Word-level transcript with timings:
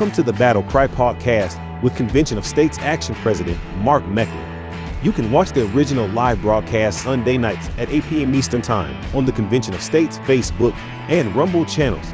Welcome 0.00 0.16
to 0.16 0.22
the 0.22 0.38
Battle 0.38 0.62
Cry 0.62 0.86
podcast 0.86 1.82
with 1.82 1.94
Convention 1.94 2.38
of 2.38 2.46
States 2.46 2.78
Action 2.78 3.14
President 3.16 3.58
Mark 3.76 4.02
Meckler. 4.04 5.04
You 5.04 5.12
can 5.12 5.30
watch 5.30 5.50
the 5.50 5.70
original 5.74 6.08
live 6.08 6.40
broadcast 6.40 7.02
Sunday 7.02 7.36
nights 7.36 7.68
at 7.76 7.90
8 7.90 8.04
p.m. 8.04 8.34
Eastern 8.34 8.62
Time 8.62 8.96
on 9.14 9.26
the 9.26 9.32
Convention 9.32 9.74
of 9.74 9.82
States 9.82 10.16
Facebook 10.20 10.74
and 11.10 11.36
Rumble 11.36 11.66
channels. 11.66 12.12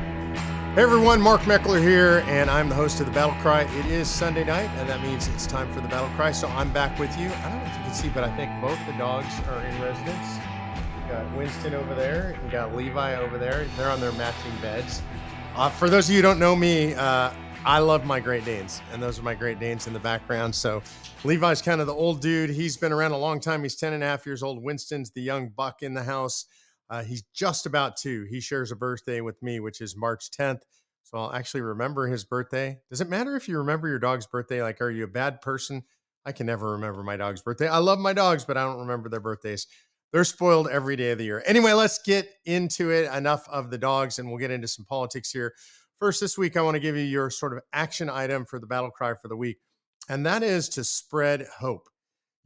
Hey 0.74 0.82
everyone, 0.82 1.20
Mark 1.20 1.42
Meckler 1.42 1.80
here, 1.80 2.24
and 2.26 2.50
I'm 2.50 2.68
the 2.68 2.74
host 2.74 2.98
of 2.98 3.06
the 3.06 3.12
Battle 3.12 3.36
Cry. 3.40 3.62
It 3.78 3.86
is 3.86 4.08
Sunday 4.08 4.42
night, 4.42 4.68
and 4.78 4.88
that 4.88 5.00
means 5.00 5.28
it's 5.28 5.46
time 5.46 5.72
for 5.72 5.80
the 5.80 5.86
Battle 5.86 6.10
Cry. 6.16 6.32
So 6.32 6.48
I'm 6.48 6.72
back 6.72 6.98
with 6.98 7.16
you. 7.16 7.28
I 7.28 7.50
don't 7.50 7.58
know 7.58 7.70
if 7.70 7.76
you 7.76 7.84
can 7.84 7.94
see, 7.94 8.08
but 8.08 8.24
I 8.24 8.36
think 8.36 8.50
both 8.60 8.84
the 8.88 8.94
dogs 8.94 9.32
are 9.48 9.64
in 9.64 9.80
residence. 9.80 10.40
We 11.04 11.12
got 11.12 11.36
Winston 11.36 11.74
over 11.74 11.94
there, 11.94 12.30
and 12.30 12.42
we 12.42 12.50
got 12.50 12.74
Levi 12.74 13.14
over 13.14 13.38
there. 13.38 13.64
They're 13.76 13.92
on 13.92 14.00
their 14.00 14.10
matching 14.10 14.56
beds. 14.60 15.02
Uh, 15.54 15.70
for 15.70 15.88
those 15.88 16.08
of 16.08 16.10
you 16.10 16.16
who 16.16 16.22
don't 16.22 16.40
know 16.40 16.56
me, 16.56 16.92
uh, 16.94 17.30
I 17.66 17.80
love 17.80 18.06
my 18.06 18.20
Great 18.20 18.44
Danes, 18.44 18.80
and 18.92 19.02
those 19.02 19.18
are 19.18 19.22
my 19.22 19.34
Great 19.34 19.58
Danes 19.58 19.88
in 19.88 19.92
the 19.92 19.98
background. 19.98 20.54
So 20.54 20.84
Levi's 21.24 21.60
kind 21.60 21.80
of 21.80 21.88
the 21.88 21.94
old 21.94 22.20
dude. 22.20 22.48
He's 22.48 22.76
been 22.76 22.92
around 22.92 23.10
a 23.10 23.18
long 23.18 23.40
time. 23.40 23.64
He's 23.64 23.74
10 23.74 23.92
and 23.92 24.04
a 24.04 24.06
half 24.06 24.24
years 24.24 24.40
old. 24.44 24.62
Winston's 24.62 25.10
the 25.10 25.20
young 25.20 25.48
buck 25.48 25.82
in 25.82 25.92
the 25.92 26.04
house. 26.04 26.46
Uh, 26.88 27.02
he's 27.02 27.24
just 27.34 27.66
about 27.66 27.96
two. 27.96 28.24
He 28.30 28.40
shares 28.40 28.70
a 28.70 28.76
birthday 28.76 29.20
with 29.20 29.42
me, 29.42 29.58
which 29.58 29.80
is 29.80 29.96
March 29.96 30.30
10th. 30.30 30.60
So 31.02 31.18
I'll 31.18 31.32
actually 31.32 31.62
remember 31.62 32.06
his 32.06 32.24
birthday. 32.24 32.78
Does 32.88 33.00
it 33.00 33.08
matter 33.08 33.34
if 33.34 33.48
you 33.48 33.58
remember 33.58 33.88
your 33.88 33.98
dog's 33.98 34.28
birthday? 34.28 34.62
Like, 34.62 34.80
are 34.80 34.90
you 34.90 35.02
a 35.02 35.08
bad 35.08 35.40
person? 35.40 35.82
I 36.24 36.30
can 36.30 36.46
never 36.46 36.70
remember 36.70 37.02
my 37.02 37.16
dog's 37.16 37.42
birthday. 37.42 37.66
I 37.66 37.78
love 37.78 37.98
my 37.98 38.12
dogs, 38.12 38.44
but 38.44 38.56
I 38.56 38.62
don't 38.62 38.78
remember 38.78 39.08
their 39.08 39.18
birthdays. 39.18 39.66
They're 40.12 40.22
spoiled 40.22 40.68
every 40.68 40.94
day 40.94 41.10
of 41.10 41.18
the 41.18 41.24
year. 41.24 41.42
Anyway, 41.44 41.72
let's 41.72 41.98
get 41.98 42.28
into 42.44 42.92
it. 42.92 43.12
Enough 43.12 43.48
of 43.48 43.70
the 43.70 43.78
dogs, 43.78 44.20
and 44.20 44.28
we'll 44.28 44.38
get 44.38 44.52
into 44.52 44.68
some 44.68 44.84
politics 44.84 45.32
here. 45.32 45.52
First, 45.98 46.20
this 46.20 46.36
week, 46.36 46.58
I 46.58 46.62
want 46.62 46.74
to 46.74 46.80
give 46.80 46.94
you 46.94 47.04
your 47.04 47.30
sort 47.30 47.54
of 47.54 47.62
action 47.72 48.10
item 48.10 48.44
for 48.44 48.58
the 48.58 48.66
battle 48.66 48.90
cry 48.90 49.14
for 49.14 49.28
the 49.28 49.36
week, 49.36 49.56
and 50.10 50.26
that 50.26 50.42
is 50.42 50.68
to 50.70 50.84
spread 50.84 51.46
hope. 51.58 51.88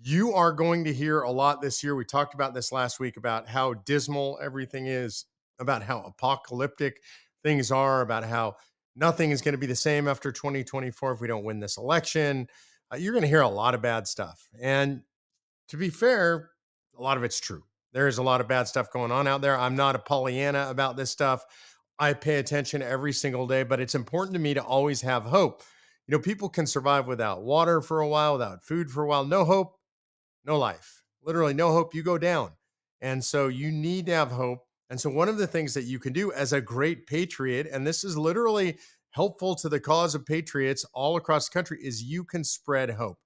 You 0.01 0.33
are 0.34 0.53
going 0.53 0.84
to 0.84 0.95
hear 0.95 1.23
a 1.23 1.33
lot 1.33 1.61
this 1.61 1.83
year. 1.83 1.97
We 1.97 2.05
talked 2.05 2.33
about 2.33 2.55
this 2.55 2.70
last 2.70 3.01
week 3.01 3.17
about 3.17 3.48
how 3.48 3.75
dismal 3.75 4.39
everything 4.41 4.87
is, 4.87 5.25
about 5.59 5.83
how 5.83 6.01
apocalyptic 6.03 7.01
things 7.42 7.73
are, 7.73 8.03
about 8.03 8.23
how 8.23 8.55
nothing 8.95 9.33
is 9.33 9.42
going 9.42 9.55
to 9.55 9.59
be 9.59 9.67
the 9.67 9.75
same 9.75 10.07
after 10.07 10.31
2024 10.31 11.12
if 11.12 11.20
we 11.20 11.27
don't 11.27 11.45
win 11.45 11.59
this 11.59 11.77
election. 11.77 12.47
Uh, 12.92 12.98
you're 12.98 13.12
going 13.12 13.23
to 13.23 13.29
hear 13.29 13.41
a 13.41 13.48
lot 13.48 13.75
of 13.75 13.83
bad 13.83 14.07
stuff. 14.07 14.48
And 14.61 15.03
to 15.69 15.77
be 15.77 15.91
fair, 15.91 16.51
a 16.97 17.03
lot 17.03 17.17
of 17.17 17.25
it's 17.25 17.41
true. 17.41 17.64
There 17.92 18.07
is 18.07 18.19
a 18.19 18.23
lot 18.23 18.41
of 18.41 18.47
bad 18.47 18.69
stuff 18.69 18.92
going 18.92 19.11
on 19.11 19.27
out 19.27 19.41
there. 19.41 19.59
I'm 19.59 19.75
not 19.75 19.97
a 19.97 19.98
Pollyanna 19.98 20.69
about 20.70 20.97
this 20.97 21.11
stuff. 21.11 21.45
I 22.01 22.15
pay 22.15 22.37
attention 22.37 22.81
every 22.81 23.12
single 23.12 23.47
day, 23.47 23.62
but 23.62 23.79
it's 23.79 23.95
important 23.95 24.33
to 24.34 24.41
me 24.41 24.55
to 24.55 24.62
always 24.62 25.03
have 25.03 25.25
hope. 25.25 25.62
You 26.07 26.17
know, 26.17 26.23
people 26.23 26.48
can 26.48 26.67
survive 26.67 27.07
without 27.07 27.42
water 27.42 27.83
for 27.83 28.01
a 28.01 28.09
while, 28.09 28.33
without 28.33 28.65
food 28.65 28.91
for 28.91 29.03
a 29.03 29.07
while. 29.07 29.25
No 29.25 29.45
hope, 29.45 29.77
no 30.47 30.59
life. 30.59 31.03
Literally, 31.23 31.53
no 31.53 31.73
hope, 31.73 31.95
you 31.95 32.03
go 32.03 32.17
down. 32.17 32.53
And 33.03 33.23
so 33.23 33.48
you 33.48 33.70
need 33.70 34.07
to 34.07 34.12
have 34.12 34.31
hope. 34.31 34.65
And 34.89 35.01
so, 35.01 35.09
one 35.11 35.29
of 35.29 35.37
the 35.37 35.47
things 35.47 35.75
that 35.75 35.84
you 35.84 35.98
can 35.98 36.12
do 36.12 36.33
as 36.33 36.53
a 36.53 36.61
great 36.61 37.07
patriot, 37.07 37.69
and 37.70 37.87
this 37.87 38.03
is 38.03 38.17
literally 38.17 38.79
helpful 39.11 39.55
to 39.57 39.69
the 39.69 39.79
cause 39.79 40.14
of 40.14 40.27
patriots 40.27 40.85
all 40.95 41.17
across 41.17 41.48
the 41.48 41.53
country, 41.53 41.79
is 41.81 42.03
you 42.03 42.25
can 42.25 42.42
spread 42.42 42.91
hope. 42.91 43.19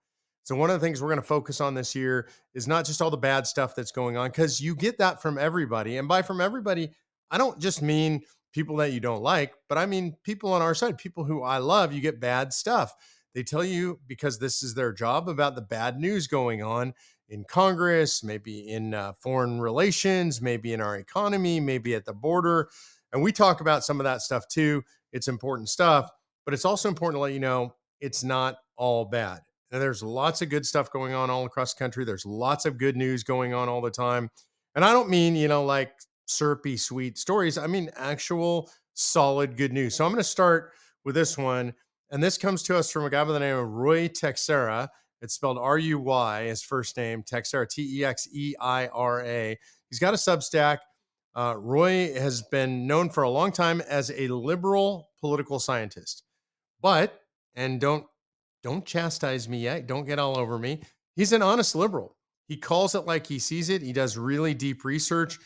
So, 0.43 0.55
one 0.55 0.69
of 0.69 0.79
the 0.79 0.85
things 0.85 1.01
we're 1.01 1.09
going 1.09 1.21
to 1.21 1.27
focus 1.27 1.63
on 1.63 1.73
this 1.75 1.95
year 1.95 2.29
is 2.53 2.69
not 2.69 2.85
just 2.85 3.01
all 3.01 3.11
the 3.11 3.17
bad 3.17 3.47
stuff 3.47 3.75
that's 3.75 3.93
going 3.93 4.19
on, 4.19 4.29
because 4.29 4.61
you 4.61 4.75
get 4.77 4.99
that 4.99 5.23
from 5.23 5.39
everybody. 5.39 5.97
And 5.97 6.07
by 6.07 6.21
from 6.21 6.43
everybody, 6.43 6.91
I 7.31 7.39
don't 7.39 7.59
just 7.59 7.81
mean 7.81 8.21
people 8.55 8.77
that 8.77 8.93
you 8.93 9.01
don't 9.01 9.23
like, 9.23 9.53
but 9.69 9.77
I 9.77 9.85
mean 9.85 10.17
people 10.23 10.53
on 10.53 10.63
our 10.63 10.75
side, 10.75 10.97
people 10.97 11.25
who 11.25 11.43
I 11.43 11.59
love, 11.59 11.93
you 11.93 12.01
get 12.01 12.21
bad 12.21 12.55
stuff. 12.55 12.95
They 13.35 13.43
tell 13.43 13.65
you 13.65 13.99
because 14.07 14.39
this 14.39 14.63
is 14.63 14.75
their 14.75 14.93
job 14.93 15.29
about 15.29 15.57
the 15.57 15.61
bad 15.61 15.99
news 15.99 16.29
going 16.29 16.63
on 16.63 16.95
in 17.29 17.45
Congress, 17.45 18.23
maybe 18.23 18.71
in 18.71 18.95
uh, 18.95 19.13
foreign 19.21 19.61
relations, 19.61 20.41
maybe 20.41 20.73
in 20.73 20.81
our 20.81 20.97
economy, 20.97 21.59
maybe 21.59 21.95
at 21.95 22.05
the 22.05 22.13
border. 22.13 22.71
And 23.13 23.23
we 23.23 23.33
talk 23.33 23.61
about 23.61 23.85
some 23.85 23.99
of 24.01 24.05
that 24.05 24.23
stuff 24.23 24.47
too. 24.49 24.85
It's 25.13 25.29
important 25.29 25.69
stuff, 25.69 26.09
but 26.45 26.55
it's 26.55 26.65
also 26.65 26.89
important 26.89 27.17
to 27.17 27.23
let 27.23 27.33
you 27.33 27.41
know 27.41 27.75
it's 28.01 28.23
not 28.23 28.57
all 28.77 29.05
bad. 29.05 29.41
And 29.73 29.83
there's 29.83 30.03
lots 30.03 30.43
of 30.43 30.49
good 30.49 30.65
stuff 30.65 30.93
going 30.93 31.15
on 31.15 31.31
all 31.31 31.45
across 31.45 31.75
the 31.75 31.79
country. 31.79 32.05
There's 32.05 32.25
lots 32.25 32.67
of 32.67 32.79
good 32.79 32.97
news 32.97 33.25
going 33.25 33.53
on 33.53 33.69
all 33.69 33.81
the 33.81 33.91
time. 33.91 34.31
And 34.77 34.85
I 34.85 34.93
don't 34.93 35.09
mean, 35.09 35.35
you 35.35 35.49
know, 35.49 35.65
like 35.65 35.93
syrupy 36.27 36.77
sweet 36.77 37.19
stories. 37.19 37.59
I 37.59 37.67
mean, 37.67 37.91
actual 37.97 38.71
solid 38.95 39.57
good 39.57 39.73
news. 39.73 39.95
So 39.95 40.05
I'm 40.05 40.13
going 40.13 40.21
to 40.21 40.29
start 40.29 40.73
with 41.05 41.15
this 41.15 41.37
one. 41.37 41.75
And 42.11 42.23
this 42.23 42.39
comes 42.39 42.63
to 42.65 42.77
us 42.77 42.91
from 42.91 43.05
a 43.05 43.11
guy 43.11 43.25
by 43.25 43.33
the 43.33 43.41
name 43.41 43.57
of 43.57 43.69
Ruy 43.69 44.13
Teixeira. 44.13 44.89
It's 45.21 45.35
spelled 45.35 45.59
R 45.59 45.79
U 45.79 45.99
Y, 45.99 46.45
his 46.45 46.63
first 46.63 46.97
name, 46.97 47.23
Teixeira, 47.23 47.67
T 47.67 48.01
E 48.01 48.05
X 48.05 48.29
E 48.33 48.55
I 48.61 48.89
R 48.89 49.23
A. 49.25 49.59
He's 49.89 49.99
got 49.99 50.15
a 50.15 50.19
Substack. 50.19 50.79
Uh, 51.35 51.55
Ruy 51.55 52.15
has 52.15 52.43
been 52.43 52.87
known 52.87 53.11
for 53.11 53.23
a 53.23 53.31
long 53.31 53.51
time 53.51 53.81
as 53.81 54.11
a 54.11 54.29
liberal 54.29 55.09
political 55.21 55.59
scientist, 55.59 56.23
but 56.81 57.19
and 57.55 57.81
don't 57.81 58.05
don't 58.63 58.85
chastise 58.85 59.49
me 59.49 59.59
yet. 59.59 59.87
Don't 59.87 60.07
get 60.07 60.19
all 60.19 60.39
over 60.39 60.59
me. 60.59 60.83
He's 61.17 61.33
an 61.33 61.43
honest 61.43 61.75
liberal. 61.75 62.17
He 62.47 62.57
calls 62.57 62.95
it 62.95 63.07
like 63.07 63.27
he 63.27 63.39
sees 63.39 63.71
it. 63.71 63.83
He 63.83 63.93
does 63.93 64.19
really 64.19 64.55
deep 64.55 64.85
research 64.85 65.39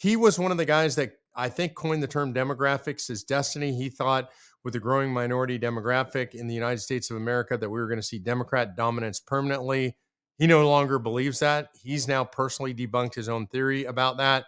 he 0.00 0.16
was 0.16 0.38
one 0.38 0.50
of 0.50 0.56
the 0.56 0.64
guys 0.64 0.96
that 0.96 1.12
I 1.34 1.50
think 1.50 1.74
coined 1.74 2.02
the 2.02 2.08
term 2.08 2.32
demographics 2.32 3.10
as 3.10 3.22
destiny. 3.22 3.76
He 3.76 3.90
thought 3.90 4.30
with 4.64 4.72
the 4.72 4.80
growing 4.80 5.12
minority 5.12 5.58
demographic 5.58 6.34
in 6.34 6.46
the 6.46 6.54
United 6.54 6.80
States 6.80 7.10
of 7.10 7.18
America 7.18 7.58
that 7.58 7.68
we 7.68 7.78
were 7.78 7.86
going 7.86 8.00
to 8.00 8.06
see 8.06 8.18
Democrat 8.18 8.76
dominance 8.76 9.20
permanently. 9.20 9.96
He 10.38 10.46
no 10.46 10.66
longer 10.66 10.98
believes 10.98 11.40
that. 11.40 11.68
He's 11.74 12.08
now 12.08 12.24
personally 12.24 12.72
debunked 12.72 13.14
his 13.14 13.28
own 13.28 13.46
theory 13.46 13.84
about 13.84 14.16
that. 14.16 14.46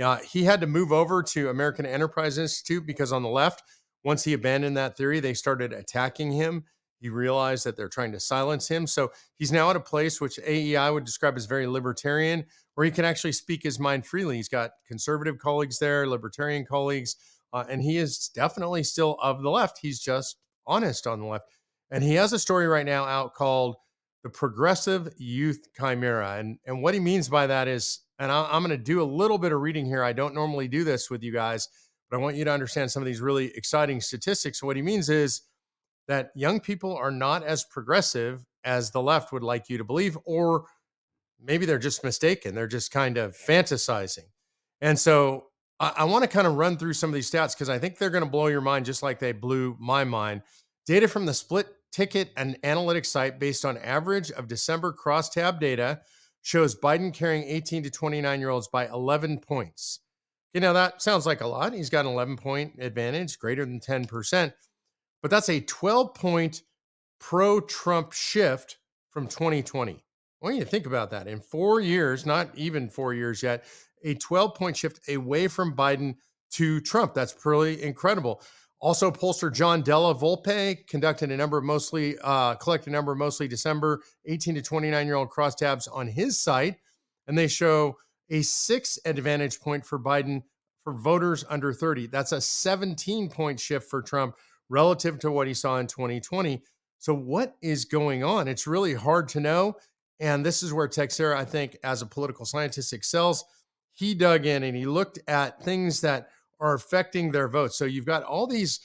Uh, 0.00 0.18
he 0.18 0.44
had 0.44 0.60
to 0.60 0.66
move 0.66 0.92
over 0.92 1.22
to 1.22 1.48
American 1.48 1.86
Enterprise 1.86 2.36
Institute 2.36 2.86
because 2.86 3.10
on 3.10 3.22
the 3.22 3.28
left, 3.28 3.62
once 4.04 4.24
he 4.24 4.34
abandoned 4.34 4.76
that 4.76 4.98
theory, 4.98 5.18
they 5.18 5.34
started 5.34 5.72
attacking 5.72 6.32
him. 6.32 6.64
He 7.00 7.08
realized 7.08 7.64
that 7.64 7.76
they're 7.76 7.88
trying 7.88 8.12
to 8.12 8.20
silence 8.20 8.68
him. 8.68 8.86
So 8.86 9.12
he's 9.36 9.52
now 9.52 9.70
at 9.70 9.76
a 9.76 9.80
place 9.80 10.20
which 10.20 10.38
AEI 10.38 10.90
would 10.90 11.04
describe 11.04 11.36
as 11.36 11.46
very 11.46 11.66
libertarian, 11.66 12.44
where 12.74 12.84
he 12.84 12.90
can 12.90 13.04
actually 13.04 13.32
speak 13.32 13.62
his 13.62 13.78
mind 13.78 14.06
freely. 14.06 14.36
He's 14.36 14.48
got 14.48 14.70
conservative 14.86 15.38
colleagues 15.38 15.78
there, 15.78 16.06
libertarian 16.06 16.64
colleagues, 16.64 17.16
uh, 17.52 17.64
and 17.68 17.82
he 17.82 17.96
is 17.96 18.30
definitely 18.34 18.82
still 18.84 19.18
of 19.20 19.42
the 19.42 19.50
left. 19.50 19.78
He's 19.82 20.00
just 20.00 20.36
honest 20.66 21.06
on 21.06 21.20
the 21.20 21.26
left. 21.26 21.46
And 21.90 22.04
he 22.04 22.14
has 22.14 22.32
a 22.32 22.38
story 22.38 22.68
right 22.68 22.86
now 22.86 23.04
out 23.04 23.34
called 23.34 23.76
The 24.22 24.30
Progressive 24.30 25.12
Youth 25.18 25.66
Chimera. 25.76 26.36
And, 26.38 26.58
and 26.64 26.82
what 26.82 26.94
he 26.94 27.00
means 27.00 27.28
by 27.28 27.48
that 27.48 27.66
is, 27.66 28.00
and 28.18 28.30
I, 28.30 28.48
I'm 28.50 28.62
going 28.62 28.70
to 28.70 28.82
do 28.82 29.02
a 29.02 29.04
little 29.04 29.38
bit 29.38 29.52
of 29.52 29.60
reading 29.60 29.86
here. 29.86 30.04
I 30.04 30.12
don't 30.12 30.34
normally 30.34 30.68
do 30.68 30.84
this 30.84 31.10
with 31.10 31.22
you 31.22 31.32
guys, 31.32 31.68
but 32.08 32.18
I 32.18 32.20
want 32.20 32.36
you 32.36 32.44
to 32.44 32.52
understand 32.52 32.90
some 32.90 33.02
of 33.02 33.06
these 33.06 33.20
really 33.20 33.46
exciting 33.56 34.00
statistics. 34.00 34.62
What 34.62 34.76
he 34.76 34.82
means 34.82 35.08
is 35.08 35.42
that 36.06 36.30
young 36.34 36.60
people 36.60 36.96
are 36.96 37.10
not 37.10 37.44
as 37.44 37.64
progressive 37.64 38.44
as 38.62 38.90
the 38.90 39.02
left 39.02 39.32
would 39.32 39.42
like 39.42 39.68
you 39.68 39.78
to 39.78 39.84
believe, 39.84 40.16
or 40.24 40.64
maybe 41.42 41.66
they're 41.66 41.78
just 41.78 42.04
mistaken. 42.04 42.54
They're 42.54 42.66
just 42.66 42.90
kind 42.90 43.16
of 43.16 43.36
fantasizing. 43.36 44.28
And 44.80 44.98
so 44.98 45.46
I, 45.78 45.92
I 45.98 46.04
want 46.04 46.22
to 46.22 46.28
kind 46.28 46.46
of 46.46 46.54
run 46.54 46.76
through 46.76 46.94
some 46.94 47.10
of 47.10 47.14
these 47.14 47.30
stats 47.30 47.54
because 47.54 47.68
I 47.68 47.78
think 47.78 47.98
they're 47.98 48.10
going 48.10 48.24
to 48.24 48.30
blow 48.30 48.46
your 48.46 48.60
mind 48.60 48.86
just 48.86 49.02
like 49.02 49.18
they 49.18 49.32
blew 49.32 49.76
my 49.80 50.04
mind. 50.04 50.42
Data 50.86 51.08
from 51.08 51.26
the 51.26 51.34
split 51.34 51.68
ticket 51.92 52.30
and 52.36 52.60
analytics 52.62 53.06
site 53.06 53.38
based 53.38 53.64
on 53.64 53.78
average 53.78 54.30
of 54.30 54.48
December 54.48 54.92
crosstab 54.92 55.60
data 55.60 56.00
shows 56.42 56.74
Biden 56.74 57.12
carrying 57.12 57.44
18 57.44 57.82
to 57.84 57.90
29 57.90 58.40
year 58.40 58.50
olds 58.50 58.68
by 58.68 58.86
11 58.86 59.38
points. 59.40 60.00
You 60.54 60.60
know, 60.60 60.72
that 60.72 61.00
sounds 61.02 61.26
like 61.26 61.40
a 61.40 61.46
lot. 61.46 61.74
He's 61.74 61.90
got 61.90 62.06
an 62.06 62.12
11 62.12 62.36
point 62.36 62.74
advantage, 62.78 63.38
greater 63.38 63.64
than 63.64 63.80
10%, 63.80 64.52
but 65.22 65.30
that's 65.30 65.48
a 65.48 65.60
12 65.60 66.14
point 66.14 66.62
pro 67.20 67.60
Trump 67.60 68.12
shift 68.12 68.78
from 69.10 69.26
2020. 69.26 70.02
I 70.40 70.46
want 70.46 70.56
you 70.56 70.64
to 70.64 70.70
think 70.70 70.86
about 70.86 71.10
that. 71.10 71.26
In 71.26 71.40
four 71.40 71.80
years, 71.80 72.24
not 72.24 72.50
even 72.54 72.88
four 72.88 73.12
years 73.12 73.42
yet, 73.42 73.64
a 74.02 74.14
12 74.14 74.54
point 74.54 74.76
shift 74.76 75.08
away 75.08 75.48
from 75.48 75.76
Biden 75.76 76.16
to 76.52 76.80
Trump. 76.80 77.14
That's 77.14 77.32
pretty 77.32 77.82
incredible. 77.82 78.42
Also, 78.80 79.10
pollster 79.10 79.52
John 79.52 79.82
Della 79.82 80.14
Volpe 80.14 80.86
conducted 80.86 81.30
a 81.30 81.36
number 81.36 81.58
of 81.58 81.64
mostly, 81.64 82.16
uh, 82.22 82.54
collected 82.54 82.88
a 82.88 82.92
number 82.92 83.12
of 83.12 83.18
mostly 83.18 83.46
December 83.46 84.00
18 84.24 84.54
to 84.54 84.62
29 84.62 85.06
year 85.06 85.16
old 85.16 85.28
crosstabs 85.28 85.86
on 85.92 86.08
his 86.08 86.40
site. 86.40 86.76
And 87.26 87.36
they 87.36 87.46
show 87.46 87.98
a 88.30 88.40
six 88.40 88.98
advantage 89.04 89.60
point 89.60 89.84
for 89.84 89.98
Biden 89.98 90.44
for 90.82 90.94
voters 90.94 91.44
under 91.50 91.74
30. 91.74 92.06
That's 92.06 92.32
a 92.32 92.40
17 92.40 93.28
point 93.28 93.60
shift 93.60 93.90
for 93.90 94.00
Trump 94.00 94.36
relative 94.70 95.18
to 95.18 95.30
what 95.30 95.46
he 95.46 95.52
saw 95.52 95.76
in 95.76 95.86
2020. 95.86 96.62
So, 96.98 97.14
what 97.14 97.56
is 97.60 97.84
going 97.84 98.24
on? 98.24 98.48
It's 98.48 98.66
really 98.66 98.94
hard 98.94 99.28
to 99.30 99.40
know. 99.40 99.76
And 100.20 100.44
this 100.44 100.62
is 100.62 100.72
where 100.72 100.86
Teixeira, 100.86 101.38
I 101.38 101.44
think, 101.44 101.78
as 101.82 102.02
a 102.02 102.06
political 102.06 102.44
scientist, 102.44 102.92
excels. 102.92 103.44
He 103.92 104.14
dug 104.14 104.46
in 104.46 104.62
and 104.62 104.76
he 104.76 104.84
looked 104.84 105.18
at 105.26 105.62
things 105.62 106.02
that 106.02 106.28
are 106.60 106.74
affecting 106.74 107.32
their 107.32 107.48
votes. 107.48 107.76
So 107.76 107.86
you've 107.86 108.06
got 108.06 108.22
all 108.22 108.46
these 108.46 108.80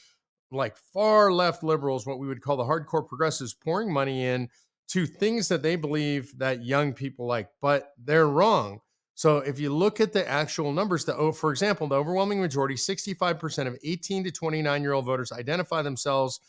like 0.51 0.77
far 0.77 1.31
left 1.31 1.63
liberals, 1.63 2.05
what 2.05 2.19
we 2.19 2.27
would 2.27 2.41
call 2.41 2.57
the 2.57 2.63
hardcore 2.63 3.07
progressives, 3.07 3.53
pouring 3.53 3.91
money 3.91 4.25
in 4.25 4.49
to 4.87 5.05
things 5.05 5.47
that 5.49 5.61
they 5.61 5.75
believe 5.75 6.37
that 6.37 6.63
young 6.63 6.93
people 6.93 7.25
like, 7.25 7.49
but 7.61 7.93
they're 7.97 8.27
wrong. 8.27 8.79
So 9.15 9.37
if 9.37 9.59
you 9.59 9.73
look 9.73 9.99
at 9.99 10.13
the 10.13 10.27
actual 10.27 10.71
numbers, 10.73 11.05
the 11.05 11.15
oh, 11.15 11.31
for 11.31 11.51
example, 11.51 11.87
the 11.87 11.95
overwhelming 11.95 12.41
majority, 12.41 12.75
65% 12.75 13.67
of 13.67 13.77
18 13.83 14.25
to 14.25 14.31
29 14.31 14.81
year 14.81 14.93
old 14.93 15.05
voters 15.05 15.31
identify 15.31 15.81
themselves 15.81 16.39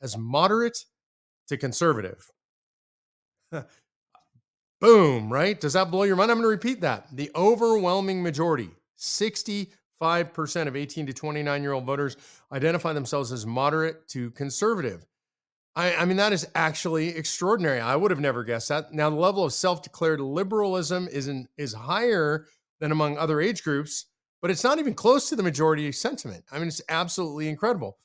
as 0.00 0.16
moderate 0.16 0.84
to 1.48 1.56
conservative. 1.56 2.30
Boom, 4.80 5.32
right? 5.32 5.58
Does 5.58 5.72
that 5.72 5.90
blow 5.90 6.02
your 6.02 6.16
mind? 6.16 6.30
I'm 6.30 6.36
going 6.36 6.44
to 6.44 6.48
repeat 6.48 6.82
that. 6.82 7.06
The 7.12 7.30
overwhelming 7.34 8.22
majority, 8.22 8.70
65% 8.98 9.68
of 10.66 10.76
18 10.76 11.06
to 11.06 11.12
29 11.12 11.62
year 11.62 11.72
old 11.72 11.84
voters 11.84 12.16
identify 12.52 12.92
themselves 12.92 13.32
as 13.32 13.46
moderate 13.46 14.06
to 14.08 14.30
conservative. 14.32 15.06
I, 15.74 15.94
I, 15.94 16.04
mean, 16.04 16.16
that 16.16 16.32
is 16.32 16.48
actually 16.54 17.08
extraordinary. 17.08 17.80
I 17.80 17.96
would 17.96 18.10
have 18.10 18.20
never 18.20 18.44
guessed 18.44 18.68
that. 18.70 18.92
Now, 18.92 19.10
the 19.10 19.16
level 19.16 19.44
of 19.44 19.52
self-declared 19.52 20.20
liberalism 20.20 21.08
is 21.10 21.28
in, 21.28 21.48
is 21.56 21.74
higher 21.74 22.46
than 22.80 22.92
among 22.92 23.18
other 23.18 23.40
age 23.40 23.62
groups, 23.62 24.06
but 24.40 24.50
it's 24.50 24.64
not 24.64 24.78
even 24.78 24.94
close 24.94 25.28
to 25.28 25.36
the 25.36 25.42
majority 25.42 25.90
sentiment. 25.92 26.44
I 26.50 26.58
mean, 26.58 26.68
it's 26.68 26.82
absolutely 26.88 27.48
incredible. 27.48 27.98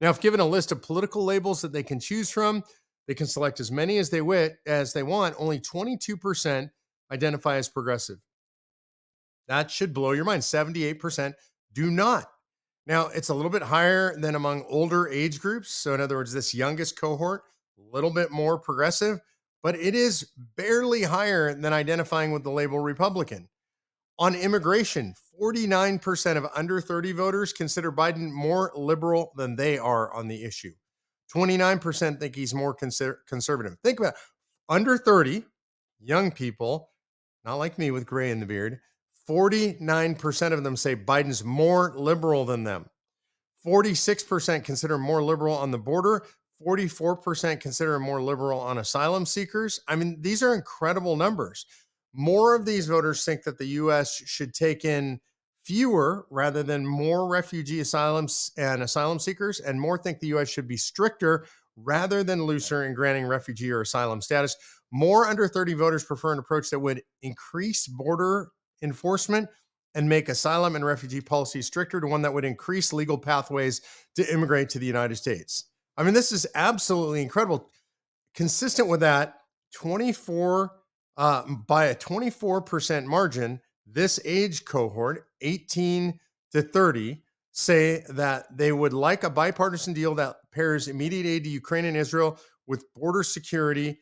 Now, 0.00 0.10
if 0.10 0.20
given 0.20 0.40
a 0.40 0.46
list 0.46 0.72
of 0.72 0.82
political 0.82 1.24
labels 1.24 1.62
that 1.62 1.72
they 1.72 1.84
can 1.84 2.00
choose 2.00 2.28
from, 2.28 2.64
they 3.12 3.16
can 3.16 3.26
select 3.26 3.60
as 3.60 3.70
many 3.70 3.98
as 3.98 4.08
they 4.08 4.22
wit 4.22 4.56
as 4.64 4.94
they 4.94 5.02
want. 5.02 5.34
Only 5.38 5.60
22% 5.60 6.70
identify 7.10 7.56
as 7.56 7.68
progressive. 7.68 8.16
That 9.48 9.70
should 9.70 9.92
blow 9.92 10.12
your 10.12 10.24
mind. 10.24 10.40
78% 10.40 11.34
do 11.74 11.90
not. 11.90 12.24
Now, 12.86 13.08
it's 13.08 13.28
a 13.28 13.34
little 13.34 13.50
bit 13.50 13.60
higher 13.60 14.18
than 14.18 14.34
among 14.34 14.64
older 14.66 15.08
age 15.08 15.40
groups. 15.40 15.70
So, 15.70 15.92
in 15.92 16.00
other 16.00 16.16
words, 16.16 16.32
this 16.32 16.54
youngest 16.54 16.98
cohort, 16.98 17.42
a 17.78 17.94
little 17.94 18.08
bit 18.08 18.30
more 18.30 18.58
progressive, 18.58 19.20
but 19.62 19.76
it 19.76 19.94
is 19.94 20.30
barely 20.56 21.02
higher 21.02 21.52
than 21.52 21.74
identifying 21.74 22.32
with 22.32 22.44
the 22.44 22.50
label 22.50 22.78
Republican. 22.78 23.46
On 24.18 24.34
immigration, 24.34 25.12
49% 25.38 26.38
of 26.38 26.46
under 26.56 26.80
30 26.80 27.12
voters 27.12 27.52
consider 27.52 27.92
Biden 27.92 28.32
more 28.32 28.72
liberal 28.74 29.32
than 29.36 29.54
they 29.54 29.76
are 29.76 30.10
on 30.14 30.28
the 30.28 30.44
issue. 30.44 30.72
29% 31.34 32.20
think 32.20 32.34
he's 32.34 32.54
more 32.54 32.74
conser- 32.74 33.18
conservative. 33.26 33.76
Think 33.82 34.00
about 34.00 34.14
it. 34.14 34.20
under 34.68 34.98
30, 34.98 35.44
young 36.00 36.30
people, 36.30 36.90
not 37.44 37.54
like 37.54 37.78
me 37.78 37.90
with 37.90 38.06
gray 38.06 38.30
in 38.30 38.40
the 38.40 38.46
beard, 38.46 38.80
49% 39.28 40.52
of 40.52 40.64
them 40.64 40.76
say 40.76 40.96
Biden's 40.96 41.44
more 41.44 41.92
liberal 41.96 42.44
than 42.44 42.64
them. 42.64 42.86
46% 43.64 44.64
consider 44.64 44.98
more 44.98 45.22
liberal 45.22 45.56
on 45.56 45.70
the 45.70 45.78
border. 45.78 46.24
44% 46.66 47.60
consider 47.60 47.98
more 47.98 48.22
liberal 48.22 48.60
on 48.60 48.78
asylum 48.78 49.26
seekers. 49.26 49.80
I 49.88 49.96
mean, 49.96 50.20
these 50.20 50.42
are 50.42 50.54
incredible 50.54 51.16
numbers. 51.16 51.66
More 52.12 52.54
of 52.54 52.66
these 52.66 52.86
voters 52.86 53.24
think 53.24 53.42
that 53.44 53.58
the 53.58 53.66
U.S. 53.66 54.14
should 54.26 54.54
take 54.54 54.84
in 54.84 55.20
fewer 55.64 56.26
rather 56.30 56.62
than 56.62 56.86
more 56.86 57.28
refugee 57.28 57.80
asylums 57.80 58.50
and 58.56 58.82
asylum 58.82 59.18
seekers, 59.18 59.60
and 59.60 59.80
more 59.80 59.98
think 59.98 60.20
the 60.20 60.28
U.S. 60.28 60.48
should 60.48 60.68
be 60.68 60.76
stricter 60.76 61.46
rather 61.76 62.22
than 62.22 62.44
looser 62.44 62.84
in 62.84 62.94
granting 62.94 63.26
refugee 63.26 63.70
or 63.70 63.80
asylum 63.80 64.20
status. 64.20 64.56
More 64.92 65.26
under 65.26 65.48
30 65.48 65.74
voters 65.74 66.04
prefer 66.04 66.32
an 66.32 66.38
approach 66.38 66.70
that 66.70 66.80
would 66.80 67.02
increase 67.22 67.86
border 67.86 68.50
enforcement 68.82 69.48
and 69.94 70.08
make 70.08 70.28
asylum 70.28 70.74
and 70.76 70.84
refugee 70.84 71.20
policy 71.20 71.62
stricter 71.62 72.00
to 72.00 72.06
one 72.06 72.22
that 72.22 72.32
would 72.32 72.44
increase 72.44 72.92
legal 72.92 73.18
pathways 73.18 73.80
to 74.16 74.32
immigrate 74.32 74.68
to 74.70 74.78
the 74.78 74.86
United 74.86 75.16
States. 75.16 75.68
I 75.96 76.02
mean, 76.02 76.14
this 76.14 76.32
is 76.32 76.46
absolutely 76.54 77.22
incredible. 77.22 77.68
Consistent 78.34 78.88
with 78.88 79.00
that, 79.00 79.34
24 79.74 80.72
uh, 81.16 81.42
by 81.66 81.86
a 81.86 81.94
24% 81.94 83.04
margin, 83.04 83.60
this 83.86 84.20
age 84.24 84.64
cohort, 84.64 85.26
18 85.40 86.18
to 86.52 86.62
30, 86.62 87.22
say 87.52 88.04
that 88.08 88.56
they 88.56 88.72
would 88.72 88.92
like 88.92 89.24
a 89.24 89.30
bipartisan 89.30 89.92
deal 89.92 90.14
that 90.14 90.36
pairs 90.52 90.88
immediate 90.88 91.26
aid 91.26 91.44
to 91.44 91.50
Ukraine 91.50 91.84
and 91.84 91.96
Israel 91.96 92.38
with 92.66 92.92
border 92.94 93.22
security 93.22 93.98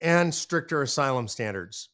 and 0.00 0.34
stricter 0.34 0.82
asylum 0.82 1.28
standards. 1.28 1.88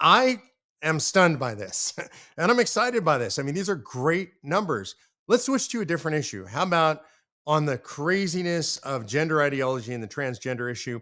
I 0.00 0.40
am 0.82 1.00
stunned 1.00 1.38
by 1.38 1.54
this 1.54 1.94
and 2.36 2.50
I'm 2.50 2.60
excited 2.60 3.04
by 3.04 3.18
this. 3.18 3.38
I 3.38 3.42
mean, 3.42 3.54
these 3.54 3.70
are 3.70 3.76
great 3.76 4.32
numbers. 4.42 4.96
Let's 5.28 5.44
switch 5.44 5.68
to 5.70 5.80
a 5.80 5.86
different 5.86 6.16
issue. 6.16 6.44
How 6.44 6.62
about 6.62 7.02
on 7.46 7.64
the 7.64 7.78
craziness 7.78 8.78
of 8.78 9.06
gender 9.06 9.42
ideology 9.42 9.94
and 9.94 10.02
the 10.02 10.08
transgender 10.08 10.70
issue? 10.70 11.00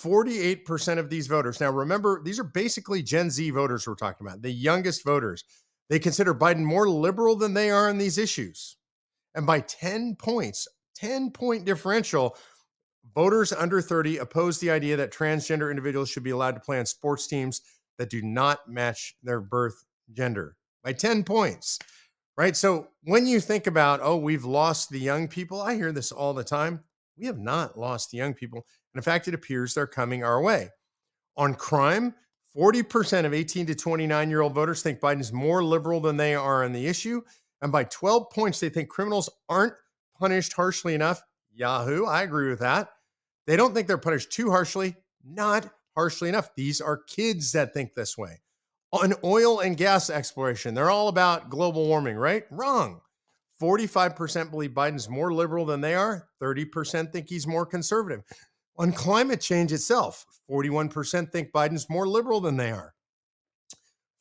48% 0.00 0.98
of 0.98 1.10
these 1.10 1.26
voters. 1.26 1.60
Now, 1.60 1.70
remember, 1.70 2.22
these 2.24 2.38
are 2.38 2.44
basically 2.44 3.02
Gen 3.02 3.30
Z 3.30 3.50
voters 3.50 3.86
we're 3.86 3.94
talking 3.94 4.26
about, 4.26 4.42
the 4.42 4.50
youngest 4.50 5.04
voters. 5.04 5.44
They 5.90 5.98
consider 5.98 6.34
Biden 6.34 6.64
more 6.64 6.88
liberal 6.88 7.36
than 7.36 7.54
they 7.54 7.70
are 7.70 7.88
on 7.88 7.98
these 7.98 8.18
issues. 8.18 8.76
And 9.34 9.46
by 9.46 9.60
10 9.60 10.16
points, 10.16 10.66
10 10.96 11.30
point 11.30 11.64
differential, 11.64 12.36
voters 13.14 13.52
under 13.52 13.80
30 13.80 14.18
oppose 14.18 14.58
the 14.58 14.70
idea 14.70 14.96
that 14.96 15.12
transgender 15.12 15.70
individuals 15.70 16.08
should 16.08 16.22
be 16.22 16.30
allowed 16.30 16.54
to 16.54 16.60
play 16.60 16.78
on 16.78 16.86
sports 16.86 17.26
teams 17.26 17.60
that 17.98 18.10
do 18.10 18.22
not 18.22 18.68
match 18.68 19.16
their 19.22 19.40
birth 19.40 19.84
gender 20.12 20.56
by 20.82 20.92
10 20.92 21.24
points. 21.24 21.78
Right. 22.36 22.56
So 22.56 22.88
when 23.04 23.26
you 23.26 23.40
think 23.40 23.66
about, 23.66 24.00
oh, 24.02 24.16
we've 24.16 24.46
lost 24.46 24.88
the 24.88 24.98
young 24.98 25.28
people, 25.28 25.60
I 25.60 25.74
hear 25.74 25.92
this 25.92 26.10
all 26.10 26.32
the 26.32 26.44
time. 26.44 26.80
We 27.18 27.26
have 27.26 27.38
not 27.38 27.78
lost 27.78 28.10
the 28.10 28.16
young 28.16 28.32
people. 28.32 28.64
And 28.94 29.00
in 29.00 29.02
fact, 29.02 29.28
it 29.28 29.34
appears 29.34 29.74
they're 29.74 29.86
coming 29.86 30.22
our 30.22 30.40
way. 30.40 30.70
On 31.36 31.54
crime, 31.54 32.14
40% 32.56 33.24
of 33.24 33.32
18 33.32 33.66
to 33.66 33.74
29 33.74 34.30
year 34.30 34.42
old 34.42 34.54
voters 34.54 34.82
think 34.82 35.00
Biden's 35.00 35.32
more 35.32 35.64
liberal 35.64 36.00
than 36.00 36.16
they 36.16 36.34
are 36.34 36.64
on 36.64 36.72
the 36.72 36.86
issue. 36.86 37.22
And 37.62 37.72
by 37.72 37.84
12 37.84 38.30
points, 38.30 38.60
they 38.60 38.68
think 38.68 38.88
criminals 38.88 39.30
aren't 39.48 39.74
punished 40.18 40.52
harshly 40.52 40.94
enough. 40.94 41.22
Yahoo, 41.52 42.04
I 42.04 42.22
agree 42.22 42.50
with 42.50 42.60
that. 42.60 42.88
They 43.46 43.56
don't 43.56 43.74
think 43.74 43.86
they're 43.86 43.98
punished 43.98 44.32
too 44.32 44.50
harshly, 44.50 44.96
not 45.24 45.70
harshly 45.94 46.28
enough. 46.28 46.54
These 46.54 46.80
are 46.80 46.96
kids 46.96 47.52
that 47.52 47.74
think 47.74 47.94
this 47.94 48.16
way. 48.18 48.40
On 48.92 49.14
oil 49.24 49.60
and 49.60 49.76
gas 49.76 50.10
exploration, 50.10 50.74
they're 50.74 50.90
all 50.90 51.08
about 51.08 51.50
global 51.50 51.86
warming, 51.86 52.16
right? 52.16 52.44
Wrong. 52.50 53.00
45% 53.60 54.50
believe 54.50 54.72
Biden's 54.72 55.08
more 55.08 55.32
liberal 55.32 55.64
than 55.64 55.80
they 55.80 55.94
are, 55.94 56.28
30% 56.42 57.12
think 57.12 57.28
he's 57.28 57.46
more 57.46 57.64
conservative. 57.64 58.22
On 58.78 58.92
climate 58.92 59.40
change 59.40 59.72
itself, 59.72 60.24
41% 60.50 61.30
think 61.30 61.52
Biden's 61.52 61.90
more 61.90 62.08
liberal 62.08 62.40
than 62.40 62.56
they 62.56 62.70
are. 62.70 62.94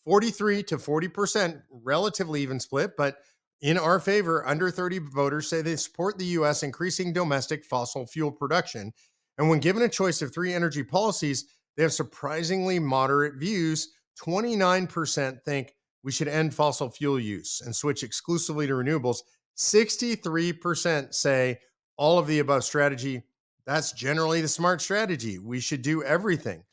43 0.03 0.63
to 0.63 0.77
40%, 0.77 1.61
relatively 1.71 2.41
even 2.41 2.59
split, 2.59 2.91
but 2.97 3.17
in 3.61 3.77
our 3.77 3.99
favor, 3.99 4.45
under 4.47 4.71
30 4.71 4.99
voters 4.99 5.47
say 5.47 5.61
they 5.61 5.75
support 5.75 6.17
the 6.17 6.25
U.S. 6.25 6.63
increasing 6.63 7.13
domestic 7.13 7.63
fossil 7.63 8.07
fuel 8.07 8.31
production. 8.31 8.91
And 9.37 9.49
when 9.49 9.59
given 9.59 9.83
a 9.83 9.89
choice 9.89 10.21
of 10.21 10.33
three 10.33 10.53
energy 10.53 10.83
policies, 10.83 11.45
they 11.77 11.83
have 11.83 11.93
surprisingly 11.93 12.79
moderate 12.79 13.35
views. 13.35 13.93
29% 14.19 15.43
think 15.43 15.75
we 16.03 16.11
should 16.11 16.27
end 16.27 16.53
fossil 16.53 16.89
fuel 16.89 17.19
use 17.19 17.61
and 17.61 17.75
switch 17.75 18.03
exclusively 18.03 18.65
to 18.67 18.73
renewables. 18.73 19.19
63% 19.57 21.13
say 21.13 21.59
all 21.97 22.17
of 22.17 22.27
the 22.27 22.39
above 22.39 22.63
strategy. 22.63 23.23
That's 23.71 23.93
generally 23.93 24.41
the 24.41 24.49
smart 24.49 24.81
strategy. 24.81 25.39
We 25.39 25.61
should 25.61 25.81
do 25.81 26.03
everything. 26.03 26.63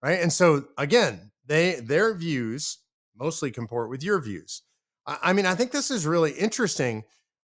Right. 0.00 0.20
And 0.20 0.32
so 0.32 0.66
again, 0.78 1.32
they 1.46 1.80
their 1.80 2.14
views 2.14 2.78
mostly 3.18 3.50
comport 3.50 3.90
with 3.90 4.04
your 4.04 4.20
views. 4.20 4.62
I, 5.04 5.18
I 5.22 5.32
mean, 5.32 5.46
I 5.46 5.56
think 5.56 5.72
this 5.72 5.90
is 5.90 6.06
really 6.06 6.30
interesting. 6.32 7.04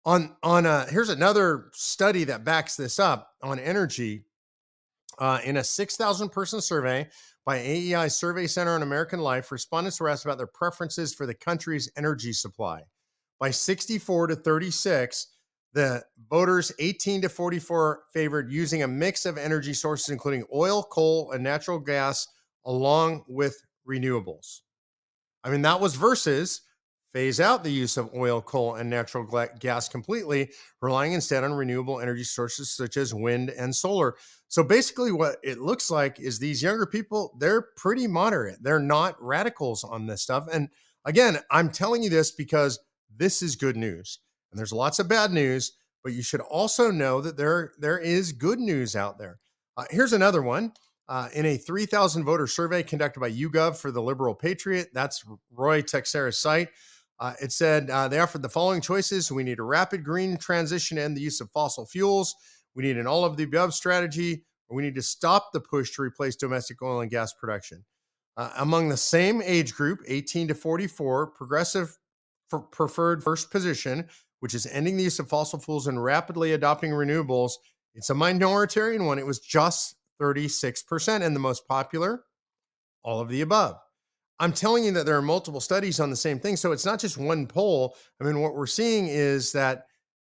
On 0.05 0.35
on 0.41 0.65
a 0.65 0.85
here's 0.89 1.09
another 1.09 1.69
study 1.73 2.23
that 2.23 2.43
backs 2.43 2.75
this 2.75 2.97
up 2.97 3.31
on 3.43 3.59
energy. 3.59 4.25
Uh, 5.17 5.39
in 5.45 5.55
a 5.55 5.63
6,000 5.63 6.27
person 6.29 6.59
survey 6.59 7.07
by 7.45 7.57
AEI 7.57 8.09
Survey 8.09 8.47
Center 8.47 8.71
on 8.71 8.81
American 8.81 9.21
Life, 9.21 9.49
respondents 9.49 10.01
were 10.01 10.09
asked 10.09 10.25
about 10.25 10.37
their 10.37 10.45
preferences 10.47 11.13
for 11.13 11.25
the 11.25 11.33
country's 11.33 11.89
energy 11.95 12.33
supply. 12.33 12.81
By 13.39 13.51
64 13.51 14.27
to 14.27 14.35
36, 14.35 15.27
the 15.75 16.01
voters 16.29 16.71
18 16.79 17.21
to 17.21 17.29
44 17.29 18.03
favored 18.13 18.49
using 18.49 18.83
a 18.83 18.87
mix 18.87 19.25
of 19.25 19.37
energy 19.37 19.73
sources, 19.73 20.09
including 20.09 20.45
oil, 20.53 20.81
coal, 20.81 21.31
and 21.31 21.43
natural 21.43 21.79
gas, 21.79 22.27
along 22.65 23.25
with 23.27 23.61
renewables. 23.87 24.61
I 25.43 25.49
mean, 25.49 25.61
that 25.63 25.81
was 25.81 25.95
versus 25.95 26.61
phase 27.11 27.41
out 27.41 27.63
the 27.63 27.71
use 27.71 27.97
of 27.97 28.09
oil, 28.15 28.41
coal, 28.41 28.75
and 28.75 28.89
natural 28.89 29.27
gas 29.59 29.89
completely, 29.89 30.49
relying 30.81 31.11
instead 31.11 31.43
on 31.43 31.53
renewable 31.53 31.99
energy 31.99 32.23
sources 32.23 32.71
such 32.71 32.95
as 32.95 33.13
wind 33.13 33.49
and 33.49 33.75
solar. 33.75 34.15
So 34.47 34.63
basically, 34.63 35.11
what 35.11 35.37
it 35.43 35.59
looks 35.59 35.91
like 35.91 36.21
is 36.21 36.39
these 36.39 36.63
younger 36.63 36.85
people, 36.85 37.35
they're 37.37 37.67
pretty 37.75 38.07
moderate. 38.07 38.63
They're 38.63 38.79
not 38.79 39.21
radicals 39.21 39.83
on 39.83 40.07
this 40.07 40.21
stuff. 40.21 40.45
And 40.51 40.69
again, 41.03 41.39
I'm 41.51 41.69
telling 41.69 42.01
you 42.01 42.09
this 42.09 42.31
because 42.31 42.79
this 43.17 43.41
is 43.41 43.57
good 43.57 43.75
news. 43.75 44.19
And 44.55 44.59
there's 44.61 44.71
lots 44.71 44.99
of 44.99 45.09
bad 45.09 45.33
news, 45.33 45.73
but 46.01 46.13
you 46.13 46.23
should 46.23 46.39
also 46.39 46.89
know 46.89 47.19
that 47.19 47.35
there, 47.35 47.73
there 47.77 47.99
is 47.99 48.31
good 48.31 48.57
news 48.57 48.95
out 48.95 49.17
there. 49.17 49.39
Uh, 49.75 49.83
here's 49.91 50.13
another 50.13 50.41
one. 50.41 50.71
Uh, 51.09 51.27
in 51.33 51.45
a 51.45 51.57
3,000 51.57 52.23
voter 52.23 52.47
survey 52.47 52.81
conducted 52.81 53.19
by 53.19 53.29
YouGov 53.29 53.75
for 53.75 53.91
the 53.91 54.01
Liberal 54.01 54.33
Patriot, 54.33 54.87
that's 54.93 55.25
Ruy 55.53 55.83
Teixeira's 55.83 56.37
site, 56.37 56.69
uh, 57.19 57.33
it 57.41 57.51
said 57.51 57.89
uh, 57.89 58.07
they 58.07 58.19
offered 58.19 58.43
the 58.43 58.49
following 58.49 58.79
choices. 58.79 59.29
We 59.29 59.43
need 59.43 59.59
a 59.59 59.63
rapid 59.63 60.05
green 60.05 60.37
transition 60.37 60.97
and 60.97 61.17
the 61.17 61.21
use 61.21 61.41
of 61.41 61.51
fossil 61.51 61.85
fuels. 61.85 62.33
We 62.75 62.83
need 62.83 62.97
an 62.97 63.07
all 63.07 63.25
of 63.25 63.35
the 63.35 63.43
above 63.43 63.73
strategy. 63.73 64.45
We 64.69 64.83
need 64.83 64.95
to 64.95 65.01
stop 65.01 65.51
the 65.51 65.59
push 65.59 65.91
to 65.95 66.01
replace 66.01 66.37
domestic 66.37 66.81
oil 66.81 67.01
and 67.01 67.11
gas 67.11 67.33
production. 67.33 67.83
Uh, 68.37 68.51
among 68.57 68.87
the 68.87 68.95
same 68.97 69.41
age 69.41 69.73
group, 69.73 69.99
18 70.07 70.47
to 70.47 70.55
44, 70.55 71.27
progressive 71.27 71.97
preferred 72.71 73.23
first 73.23 73.51
position, 73.51 74.07
which 74.45 74.53
is 74.53 74.67
ending 74.67 74.95
the 74.95 75.01
use 75.01 75.17
of 75.17 75.27
fossil 75.27 75.57
fuels 75.57 75.87
and 75.87 76.03
rapidly 76.03 76.53
adopting 76.53 76.91
renewables. 76.91 77.53
It's 77.95 78.11
a 78.11 78.13
minoritarian 78.13 79.07
one. 79.07 79.17
It 79.17 79.25
was 79.25 79.39
just 79.39 79.95
36%. 80.21 81.25
And 81.25 81.35
the 81.35 81.39
most 81.39 81.67
popular, 81.67 82.25
all 83.01 83.19
of 83.19 83.27
the 83.27 83.41
above. 83.41 83.79
I'm 84.39 84.53
telling 84.53 84.83
you 84.83 84.91
that 84.91 85.07
there 85.07 85.17
are 85.17 85.21
multiple 85.23 85.59
studies 85.59 85.99
on 85.99 86.11
the 86.11 86.15
same 86.15 86.39
thing. 86.39 86.57
So 86.57 86.73
it's 86.73 86.85
not 86.85 86.99
just 86.99 87.17
one 87.17 87.47
poll. 87.47 87.95
I 88.21 88.23
mean, 88.23 88.39
what 88.39 88.53
we're 88.53 88.67
seeing 88.67 89.07
is 89.07 89.51
that 89.53 89.87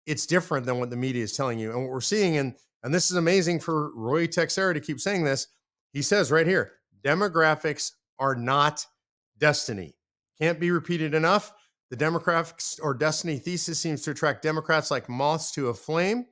it's 0.08 0.26
different 0.26 0.66
than 0.66 0.80
what 0.80 0.90
the 0.90 0.98
media 0.98 1.24
is 1.24 1.38
telling 1.38 1.60
you. 1.60 1.70
And 1.70 1.84
what 1.84 1.92
we're 1.92 2.02
seeing, 2.02 2.38
and 2.38 2.56
and 2.82 2.92
this 2.92 3.12
is 3.12 3.18
amazing 3.18 3.60
for 3.60 3.92
Ruy 3.96 4.28
Teixeira 4.28 4.74
to 4.74 4.80
keep 4.80 5.00
saying 5.00 5.24
this. 5.24 5.50
He 5.94 6.02
says 6.02 6.32
right 6.32 6.48
here, 6.48 6.72
demographics 7.06 7.92
are 8.18 8.34
not 8.34 8.84
destiny. 9.38 9.98
Can't 10.42 10.60
be 10.60 10.72
repeated 10.72 11.14
enough. 11.14 11.54
The 11.90 11.98
demographics 11.98 12.80
or 12.82 12.94
destiny 12.94 13.40
thesis 13.40 13.80
seems 13.80 14.02
to 14.04 14.12
attract 14.12 14.44
Democrats 14.44 14.92
like 14.92 15.10
moths 15.10 15.52
to 15.54 15.70
a 15.70 15.74
flame, 15.74 16.28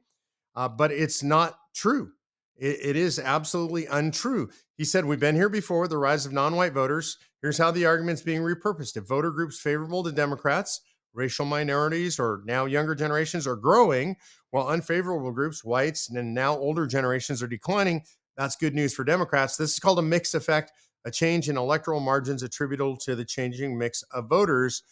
uh, 0.55 0.69
but 0.69 0.91
it's 0.91 1.23
not 1.23 1.57
true. 1.73 2.11
It, 2.55 2.79
it 2.81 2.95
is 2.95 3.19
absolutely 3.19 3.85
untrue. 3.87 4.49
He 4.75 4.83
said, 4.83 5.05
We've 5.05 5.19
been 5.19 5.35
here 5.35 5.49
before 5.49 5.87
the 5.87 5.97
rise 5.97 6.25
of 6.25 6.33
non 6.33 6.55
white 6.55 6.73
voters. 6.73 7.17
Here's 7.41 7.57
how 7.57 7.71
the 7.71 7.85
argument's 7.85 8.21
being 8.21 8.41
repurposed. 8.41 8.97
If 8.97 9.07
voter 9.07 9.31
groups 9.31 9.59
favorable 9.59 10.03
to 10.03 10.11
Democrats, 10.11 10.81
racial 11.13 11.45
minorities, 11.45 12.19
or 12.19 12.41
now 12.45 12.65
younger 12.65 12.95
generations 12.95 13.47
are 13.47 13.55
growing, 13.55 14.15
while 14.51 14.67
unfavorable 14.67 15.31
groups, 15.31 15.63
whites, 15.63 16.09
and 16.09 16.33
now 16.33 16.55
older 16.55 16.85
generations 16.85 17.41
are 17.41 17.47
declining, 17.47 18.03
that's 18.37 18.55
good 18.55 18.75
news 18.75 18.93
for 18.93 19.03
Democrats. 19.03 19.57
This 19.57 19.73
is 19.73 19.79
called 19.79 19.99
a 19.99 20.03
mix 20.03 20.35
effect, 20.35 20.71
a 21.05 21.11
change 21.11 21.49
in 21.49 21.57
electoral 21.57 21.99
margins 21.99 22.43
attributable 22.43 22.97
to 22.97 23.15
the 23.15 23.25
changing 23.25 23.77
mix 23.77 24.03
of 24.11 24.29
voters. 24.29 24.83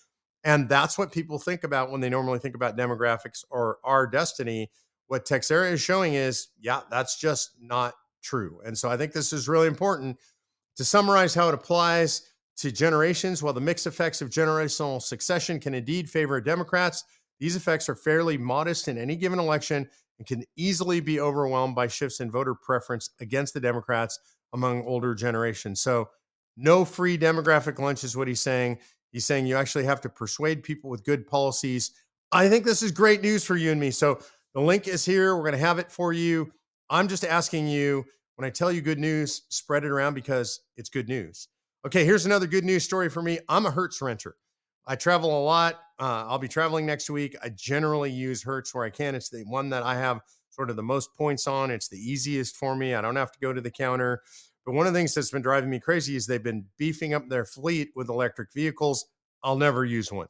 And 0.46 0.70
that's 0.70 0.98
what 0.98 1.12
people 1.12 1.40
think 1.40 1.66
about 1.66 1.92
when 1.92 2.00
they 2.00 2.10
normally 2.10 2.40
think 2.40 2.56
about 2.56 2.78
demographics 2.78 3.44
or 3.50 3.80
our 3.84 4.08
destiny 4.08 4.70
what 5.08 5.26
Teixeira 5.26 5.70
is 5.70 5.82
showing 5.82 6.14
is, 6.14 6.48
yeah, 6.60 6.82
that's 6.90 7.20
just 7.20 7.52
not 7.60 7.94
true. 8.24 8.60
And 8.66 8.78
so 8.78 8.90
I 8.90 8.98
think 8.98 9.14
this 9.14 9.34
is 9.34 9.48
really 9.48 9.68
important 9.68 10.18
to 10.78 10.86
summarize 10.86 11.36
how 11.36 11.48
it 11.48 11.54
applies 11.54 12.30
to 12.58 12.72
generations. 12.72 13.44
While 13.44 13.54
the 13.54 13.62
mixed 13.62 13.88
effects 13.88 14.22
of 14.22 14.30
generational 14.30 15.02
succession 15.02 15.60
can 15.60 15.74
indeed 15.74 16.10
favor 16.10 16.40
Democrats, 16.42 17.04
these 17.40 17.56
effects 17.56 17.90
are 17.90 17.96
fairly 17.96 18.38
modest 18.38 18.88
in 18.88 18.98
any 18.98 19.16
given 19.16 19.40
election 19.40 19.88
and 20.18 20.28
can 20.28 20.44
easily 20.56 21.02
be 21.02 21.20
overwhelmed 21.20 21.76
by 21.76 21.88
shifts 21.88 22.20
in 22.20 22.32
voter 22.32 22.56
preference 22.56 23.10
against 23.20 23.54
the 23.54 23.60
Democrats 23.60 24.18
among 24.54 24.84
older 24.86 25.14
generations. 25.14 25.82
So, 25.82 26.10
no 26.58 26.86
free 26.86 27.18
demographic 27.18 27.80
lunch 27.80 28.06
is 28.06 28.16
what 28.16 28.30
he's 28.30 28.40
saying. 28.40 28.80
He's 29.16 29.24
saying 29.24 29.46
you 29.46 29.56
actually 29.56 29.86
have 29.86 30.02
to 30.02 30.10
persuade 30.10 30.62
people 30.62 30.90
with 30.90 31.06
good 31.06 31.26
policies. 31.26 31.92
I 32.34 32.50
think 32.50 32.66
this 32.66 32.84
is 32.84 32.92
great 32.92 33.22
news 33.22 33.46
for 33.46 33.56
you 33.56 33.72
and 33.72 33.80
me. 33.80 33.90
So, 33.90 34.20
the 34.54 34.60
link 34.60 34.90
is 34.90 35.06
here. 35.06 35.38
We're 35.38 35.44
going 35.44 35.54
to 35.54 35.58
have 35.58 35.80
it 35.80 35.90
for 35.90 36.12
you. 36.12 36.52
I'm 36.90 37.08
just 37.08 37.24
asking 37.24 37.70
you 37.70 38.04
when 38.36 38.46
I 38.46 38.50
tell 38.50 38.74
you 38.74 38.82
good 38.82 39.00
news, 39.00 39.44
spread 39.48 39.86
it 39.86 39.90
around 39.90 40.16
because 40.16 40.60
it's 40.76 40.90
good 40.90 41.08
news. 41.08 41.48
Okay, 41.88 42.04
here's 42.04 42.26
another 42.26 42.46
good 42.46 42.66
news 42.66 42.84
story 42.84 43.08
for 43.08 43.22
me. 43.22 43.40
I'm 43.48 43.66
a 43.66 43.72
Hertz 43.72 44.02
renter. 44.02 44.36
I 44.86 44.98
travel 44.98 45.42
a 45.42 45.44
lot. 45.46 45.76
Uh, 45.98 46.26
I'll 46.28 46.38
be 46.38 46.50
traveling 46.50 46.86
next 46.86 47.10
week. 47.10 47.38
I 47.42 47.48
generally 47.56 48.12
use 48.12 48.44
Hertz 48.44 48.76
where 48.76 48.84
I 48.84 48.90
can. 48.90 49.16
It's 49.16 49.30
the 49.30 49.46
one 49.46 49.70
that 49.70 49.84
I 49.84 49.96
have 49.96 50.20
sort 50.50 50.70
of 50.70 50.76
the 50.76 50.84
most 50.84 51.16
points 51.16 51.48
on. 51.48 51.72
It's 51.72 51.88
the 51.88 52.00
easiest 52.00 52.58
for 52.58 52.76
me. 52.76 52.96
I 52.96 53.02
don't 53.02 53.16
have 53.16 53.32
to 53.32 53.40
go 53.40 53.54
to 53.54 53.62
the 53.62 53.72
counter. 53.72 54.24
But 54.66 54.74
one 54.74 54.88
of 54.88 54.94
the 54.94 55.00
things 55.00 55.14
that's 55.14 55.32
been 55.32 55.42
driving 55.42 55.70
me 55.70 55.80
crazy 55.80 56.16
is 56.16 56.26
they've 56.26 56.42
been 56.42 56.66
beefing 56.78 57.14
up 57.14 57.30
their 57.30 57.46
fleet 57.46 57.92
with 57.96 58.10
electric 58.10 58.52
vehicles. 58.54 59.06
I'll 59.44 59.58
never 59.58 59.86
use 59.86 60.12
one. 60.12 60.28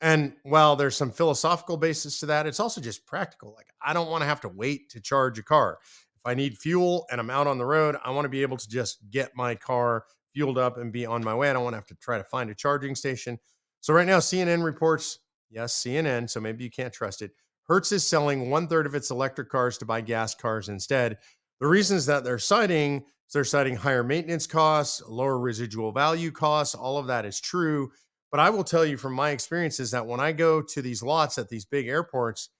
And 0.00 0.34
while 0.42 0.76
there's 0.76 0.96
some 0.96 1.10
philosophical 1.10 1.76
basis 1.76 2.20
to 2.20 2.26
that, 2.26 2.46
it's 2.46 2.60
also 2.60 2.80
just 2.80 3.06
practical. 3.06 3.54
Like, 3.54 3.68
I 3.84 3.92
don't 3.92 4.10
want 4.10 4.22
to 4.22 4.26
have 4.26 4.40
to 4.42 4.48
wait 4.48 4.90
to 4.90 5.00
charge 5.00 5.38
a 5.38 5.42
car. 5.42 5.78
If 5.82 6.20
I 6.24 6.34
need 6.34 6.58
fuel 6.58 7.06
and 7.10 7.20
I'm 7.20 7.30
out 7.30 7.46
on 7.46 7.58
the 7.58 7.66
road, 7.66 7.96
I 8.04 8.10
want 8.10 8.24
to 8.24 8.30
be 8.30 8.42
able 8.42 8.56
to 8.56 8.68
just 8.68 8.98
get 9.10 9.30
my 9.34 9.54
car 9.54 10.04
fueled 10.34 10.58
up 10.58 10.76
and 10.76 10.92
be 10.92 11.06
on 11.06 11.24
my 11.24 11.34
way. 11.34 11.48
I 11.48 11.52
don't 11.52 11.64
want 11.64 11.74
to 11.74 11.78
have 11.78 11.86
to 11.86 11.94
try 11.96 12.18
to 12.18 12.24
find 12.24 12.50
a 12.50 12.54
charging 12.54 12.94
station. 12.94 13.38
So, 13.80 13.94
right 13.94 14.06
now, 14.06 14.18
CNN 14.18 14.64
reports 14.64 15.18
yes, 15.50 15.74
CNN, 15.74 16.28
so 16.28 16.40
maybe 16.40 16.64
you 16.64 16.70
can't 16.70 16.92
trust 16.92 17.22
it. 17.22 17.32
Hertz 17.64 17.90
is 17.90 18.06
selling 18.06 18.50
one 18.50 18.68
third 18.68 18.86
of 18.86 18.94
its 18.94 19.10
electric 19.10 19.48
cars 19.48 19.78
to 19.78 19.84
buy 19.84 20.00
gas 20.00 20.34
cars 20.34 20.68
instead. 20.68 21.18
The 21.60 21.66
reasons 21.66 22.06
that 22.06 22.24
they're 22.24 22.38
citing, 22.38 22.98
is 22.98 23.32
they're 23.32 23.44
citing 23.44 23.76
higher 23.76 24.02
maintenance 24.02 24.46
costs, 24.46 25.02
lower 25.08 25.38
residual 25.38 25.92
value 25.92 26.30
costs. 26.30 26.74
All 26.74 26.98
of 26.98 27.06
that 27.06 27.24
is 27.24 27.40
true. 27.40 27.90
But 28.30 28.40
I 28.40 28.50
will 28.50 28.64
tell 28.64 28.84
you 28.84 28.96
from 28.96 29.14
my 29.14 29.30
experiences 29.30 29.90
that 29.92 30.06
when 30.06 30.20
I 30.20 30.32
go 30.32 30.60
to 30.60 30.82
these 30.82 31.02
lots 31.02 31.38
at 31.38 31.48
these 31.48 31.64
big 31.64 31.86
airports, 31.88 32.50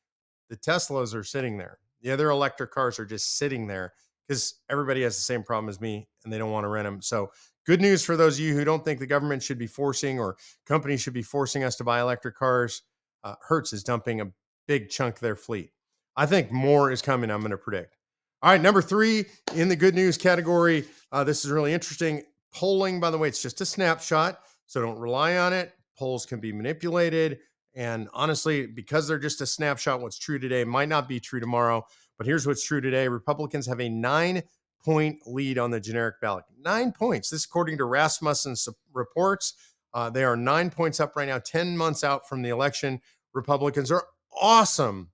the 0.49 0.57
Teslas 0.57 1.15
are 1.15 1.25
sitting 1.25 1.59
there. 1.59 1.79
The 2.03 2.13
other 2.13 2.31
electric 2.31 2.71
cars 2.71 2.99
are 2.99 3.05
just 3.05 3.37
sitting 3.37 3.67
there 3.67 3.93
because 4.27 4.61
everybody 4.71 5.03
has 5.03 5.17
the 5.17 5.23
same 5.23 5.43
problem 5.43 5.69
as 5.69 5.81
me 5.81 6.09
and 6.25 6.33
they 6.33 6.39
don't 6.39 6.53
want 6.53 6.65
to 6.65 6.69
rent 6.69 6.87
them. 6.87 7.03
So, 7.03 7.31
good 7.67 7.81
news 7.81 8.05
for 8.05 8.17
those 8.17 8.39
of 8.39 8.45
you 8.45 8.55
who 8.55 8.65
don't 8.65 8.85
think 8.85 9.01
the 9.01 9.07
government 9.07 9.43
should 9.43 9.59
be 9.59 9.67
forcing 9.67 10.21
or 10.21 10.37
companies 10.67 11.01
should 11.01 11.15
be 11.15 11.23
forcing 11.23 11.65
us 11.65 11.77
to 11.77 11.85
buy 11.85 12.01
electric 12.01 12.37
cars. 12.37 12.83
Uh, 13.25 13.35
Hertz 13.49 13.73
is 13.73 13.83
dumping 13.83 14.21
a 14.21 14.31
big 14.69 14.89
chunk 14.89 15.17
of 15.17 15.21
their 15.21 15.37
fleet. 15.37 15.73
I 16.17 16.27
think 16.27 16.51
more 16.53 16.91
is 16.91 17.03
coming, 17.03 17.31
I'm 17.31 17.41
going 17.41 17.51
to 17.51 17.59
predict. 17.59 17.96
All 18.43 18.51
right, 18.51 18.61
number 18.61 18.83
three 18.83 19.25
in 19.55 19.69
the 19.69 19.77
good 19.77 19.95
news 19.95 20.19
category. 20.19 20.85
Uh, 21.11 21.25
this 21.25 21.45
is 21.45 21.51
really 21.51 21.73
interesting. 21.73 22.23
Polling, 22.53 23.01
by 23.01 23.11
the 23.11 23.17
way, 23.17 23.29
it's 23.29 23.41
just 23.41 23.63
a 23.63 23.67
snapshot. 23.67 24.41
So 24.67 24.83
don't 24.83 24.99
rely 24.99 25.39
on 25.39 25.53
it. 25.53 25.73
Polls 25.99 26.27
can 26.27 26.39
be 26.39 26.53
manipulated. 26.53 27.39
And 27.75 28.09
honestly, 28.13 28.67
because 28.67 29.09
they're 29.09 29.19
just 29.19 29.41
a 29.41 29.47
snapshot, 29.47 30.01
what's 30.01 30.19
true 30.19 30.39
today 30.39 30.65
might 30.65 30.89
not 30.89 31.09
be 31.09 31.19
true 31.19 31.41
tomorrow. 31.41 31.87
But 32.19 32.27
here's 32.27 32.47
what's 32.47 32.65
true 32.65 32.81
today 32.81 33.09
Republicans 33.09 33.67
have 33.67 33.81
a 33.81 33.89
nine 33.89 34.43
point 34.85 35.19
lead 35.27 35.59
on 35.59 35.71
the 35.71 35.81
generic 35.81 36.21
ballot. 36.21 36.45
Nine 36.61 36.93
points. 36.93 37.31
This, 37.31 37.45
according 37.45 37.79
to 37.79 37.85
Rasmussen's 37.85 38.69
reports, 38.93 39.55
uh, 39.95 40.11
they 40.11 40.25
are 40.25 40.37
nine 40.37 40.69
points 40.69 41.01
up 41.01 41.17
right 41.17 41.29
now, 41.29 41.39
10 41.39 41.77
months 41.77 42.05
out 42.05 42.29
from 42.29 42.43
the 42.43 42.51
election. 42.51 43.01
Republicans 43.33 43.91
are 43.91 44.07
awesome 44.41 45.11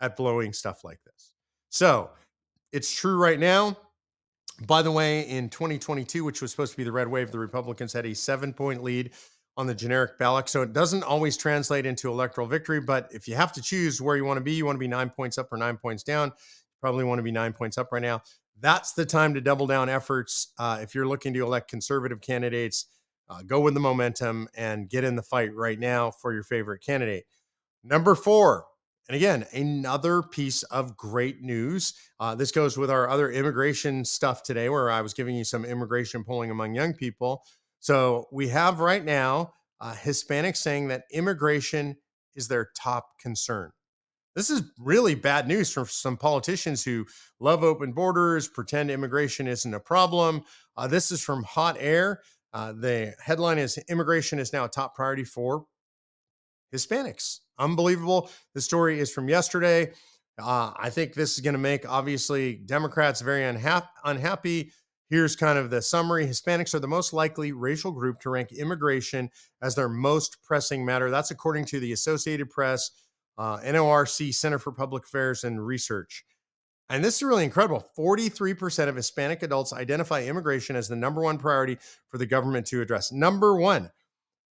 at 0.00 0.16
blowing 0.16 0.54
stuff 0.54 0.84
like 0.84 1.00
this. 1.04 1.32
So 1.68 2.10
it's 2.72 2.94
true 2.94 3.16
right 3.16 3.38
now. 3.38 3.76
By 4.66 4.82
the 4.82 4.92
way, 4.92 5.22
in 5.22 5.48
2022, 5.48 6.22
which 6.22 6.42
was 6.42 6.50
supposed 6.50 6.72
to 6.72 6.76
be 6.76 6.84
the 6.84 6.92
red 6.92 7.08
wave, 7.08 7.30
the 7.30 7.38
Republicans 7.38 7.92
had 7.92 8.04
a 8.04 8.14
seven 8.14 8.52
point 8.52 8.82
lead 8.82 9.12
on 9.56 9.66
the 9.66 9.74
generic 9.74 10.18
ballot. 10.18 10.48
So 10.48 10.62
it 10.62 10.72
doesn't 10.72 11.02
always 11.02 11.36
translate 11.36 11.86
into 11.86 12.08
electoral 12.08 12.46
victory. 12.46 12.80
But 12.80 13.08
if 13.12 13.26
you 13.26 13.34
have 13.34 13.52
to 13.52 13.62
choose 13.62 14.00
where 14.00 14.16
you 14.16 14.24
want 14.24 14.38
to 14.38 14.42
be, 14.42 14.52
you 14.52 14.64
want 14.64 14.76
to 14.76 14.80
be 14.80 14.88
nine 14.88 15.10
points 15.10 15.38
up 15.38 15.52
or 15.52 15.56
nine 15.56 15.76
points 15.76 16.02
down, 16.02 16.32
probably 16.80 17.04
want 17.04 17.18
to 17.18 17.22
be 17.22 17.32
nine 17.32 17.52
points 17.52 17.78
up 17.78 17.88
right 17.92 18.02
now. 18.02 18.22
That's 18.60 18.92
the 18.92 19.06
time 19.06 19.34
to 19.34 19.40
double 19.40 19.66
down 19.66 19.88
efforts. 19.88 20.52
Uh, 20.58 20.78
if 20.82 20.94
you're 20.94 21.06
looking 21.06 21.32
to 21.34 21.42
elect 21.42 21.68
conservative 21.68 22.20
candidates, 22.20 22.86
uh, 23.28 23.42
go 23.42 23.60
with 23.60 23.74
the 23.74 23.80
momentum 23.80 24.48
and 24.56 24.88
get 24.88 25.04
in 25.04 25.16
the 25.16 25.22
fight 25.22 25.54
right 25.54 25.78
now 25.78 26.10
for 26.10 26.32
your 26.32 26.42
favorite 26.42 26.82
candidate. 26.84 27.24
Number 27.82 28.14
four, 28.14 28.66
and 29.10 29.16
again, 29.16 29.44
another 29.52 30.22
piece 30.22 30.62
of 30.62 30.96
great 30.96 31.42
news. 31.42 31.94
Uh, 32.20 32.36
this 32.36 32.52
goes 32.52 32.78
with 32.78 32.92
our 32.92 33.08
other 33.08 33.28
immigration 33.28 34.04
stuff 34.04 34.44
today, 34.44 34.68
where 34.68 34.88
I 34.88 35.00
was 35.00 35.14
giving 35.14 35.34
you 35.34 35.42
some 35.42 35.64
immigration 35.64 36.22
polling 36.22 36.52
among 36.52 36.76
young 36.76 36.94
people. 36.94 37.42
So 37.80 38.28
we 38.30 38.46
have 38.50 38.78
right 38.78 39.04
now 39.04 39.54
uh, 39.80 39.94
Hispanics 39.94 40.58
saying 40.58 40.86
that 40.88 41.06
immigration 41.12 41.96
is 42.36 42.46
their 42.46 42.70
top 42.76 43.18
concern. 43.18 43.72
This 44.36 44.48
is 44.48 44.62
really 44.78 45.16
bad 45.16 45.48
news 45.48 45.72
for 45.72 45.86
some 45.86 46.16
politicians 46.16 46.84
who 46.84 47.04
love 47.40 47.64
open 47.64 47.90
borders, 47.90 48.46
pretend 48.46 48.92
immigration 48.92 49.48
isn't 49.48 49.74
a 49.74 49.80
problem. 49.80 50.44
Uh, 50.76 50.86
this 50.86 51.10
is 51.10 51.20
from 51.20 51.42
Hot 51.42 51.76
Air. 51.80 52.20
Uh, 52.52 52.74
the 52.74 53.14
headline 53.20 53.58
is 53.58 53.76
Immigration 53.88 54.38
is 54.38 54.52
now 54.52 54.66
a 54.66 54.68
top 54.68 54.94
priority 54.94 55.24
for 55.24 55.64
Hispanics. 56.72 57.40
Unbelievable. 57.60 58.30
The 58.54 58.60
story 58.60 58.98
is 58.98 59.12
from 59.12 59.28
yesterday. 59.28 59.92
Uh, 60.42 60.72
I 60.76 60.90
think 60.90 61.14
this 61.14 61.34
is 61.34 61.40
going 61.40 61.54
to 61.54 61.58
make 61.58 61.88
obviously 61.88 62.54
Democrats 62.56 63.20
very 63.20 63.42
unha- 63.42 63.86
unhappy. 64.04 64.72
Here's 65.10 65.36
kind 65.36 65.58
of 65.58 65.70
the 65.70 65.82
summary 65.82 66.26
Hispanics 66.26 66.72
are 66.74 66.78
the 66.78 66.88
most 66.88 67.12
likely 67.12 67.52
racial 67.52 67.92
group 67.92 68.20
to 68.20 68.30
rank 68.30 68.52
immigration 68.52 69.30
as 69.60 69.74
their 69.74 69.88
most 69.88 70.38
pressing 70.42 70.84
matter. 70.84 71.10
That's 71.10 71.30
according 71.30 71.66
to 71.66 71.80
the 71.80 71.92
Associated 71.92 72.50
Press. 72.50 72.90
uh, 73.38 73.58
NORC 73.60 74.34
Center 74.34 74.58
for 74.58 74.72
Public 74.72 75.04
Affairs 75.04 75.44
and 75.44 75.64
Research. 75.66 76.24
And 76.90 77.04
this 77.04 77.16
is 77.16 77.22
really 77.22 77.44
incredible. 77.44 77.86
43% 77.98 78.88
of 78.88 78.96
Hispanic 78.96 79.42
adults 79.42 79.72
identify 79.72 80.24
immigration 80.24 80.76
as 80.76 80.88
the 80.88 80.96
number 80.96 81.22
one 81.22 81.38
priority 81.38 81.78
for 82.10 82.18
the 82.18 82.26
government 82.26 82.66
to 82.66 82.82
address. 82.82 83.12
Number 83.12 83.54
one. 83.56 83.90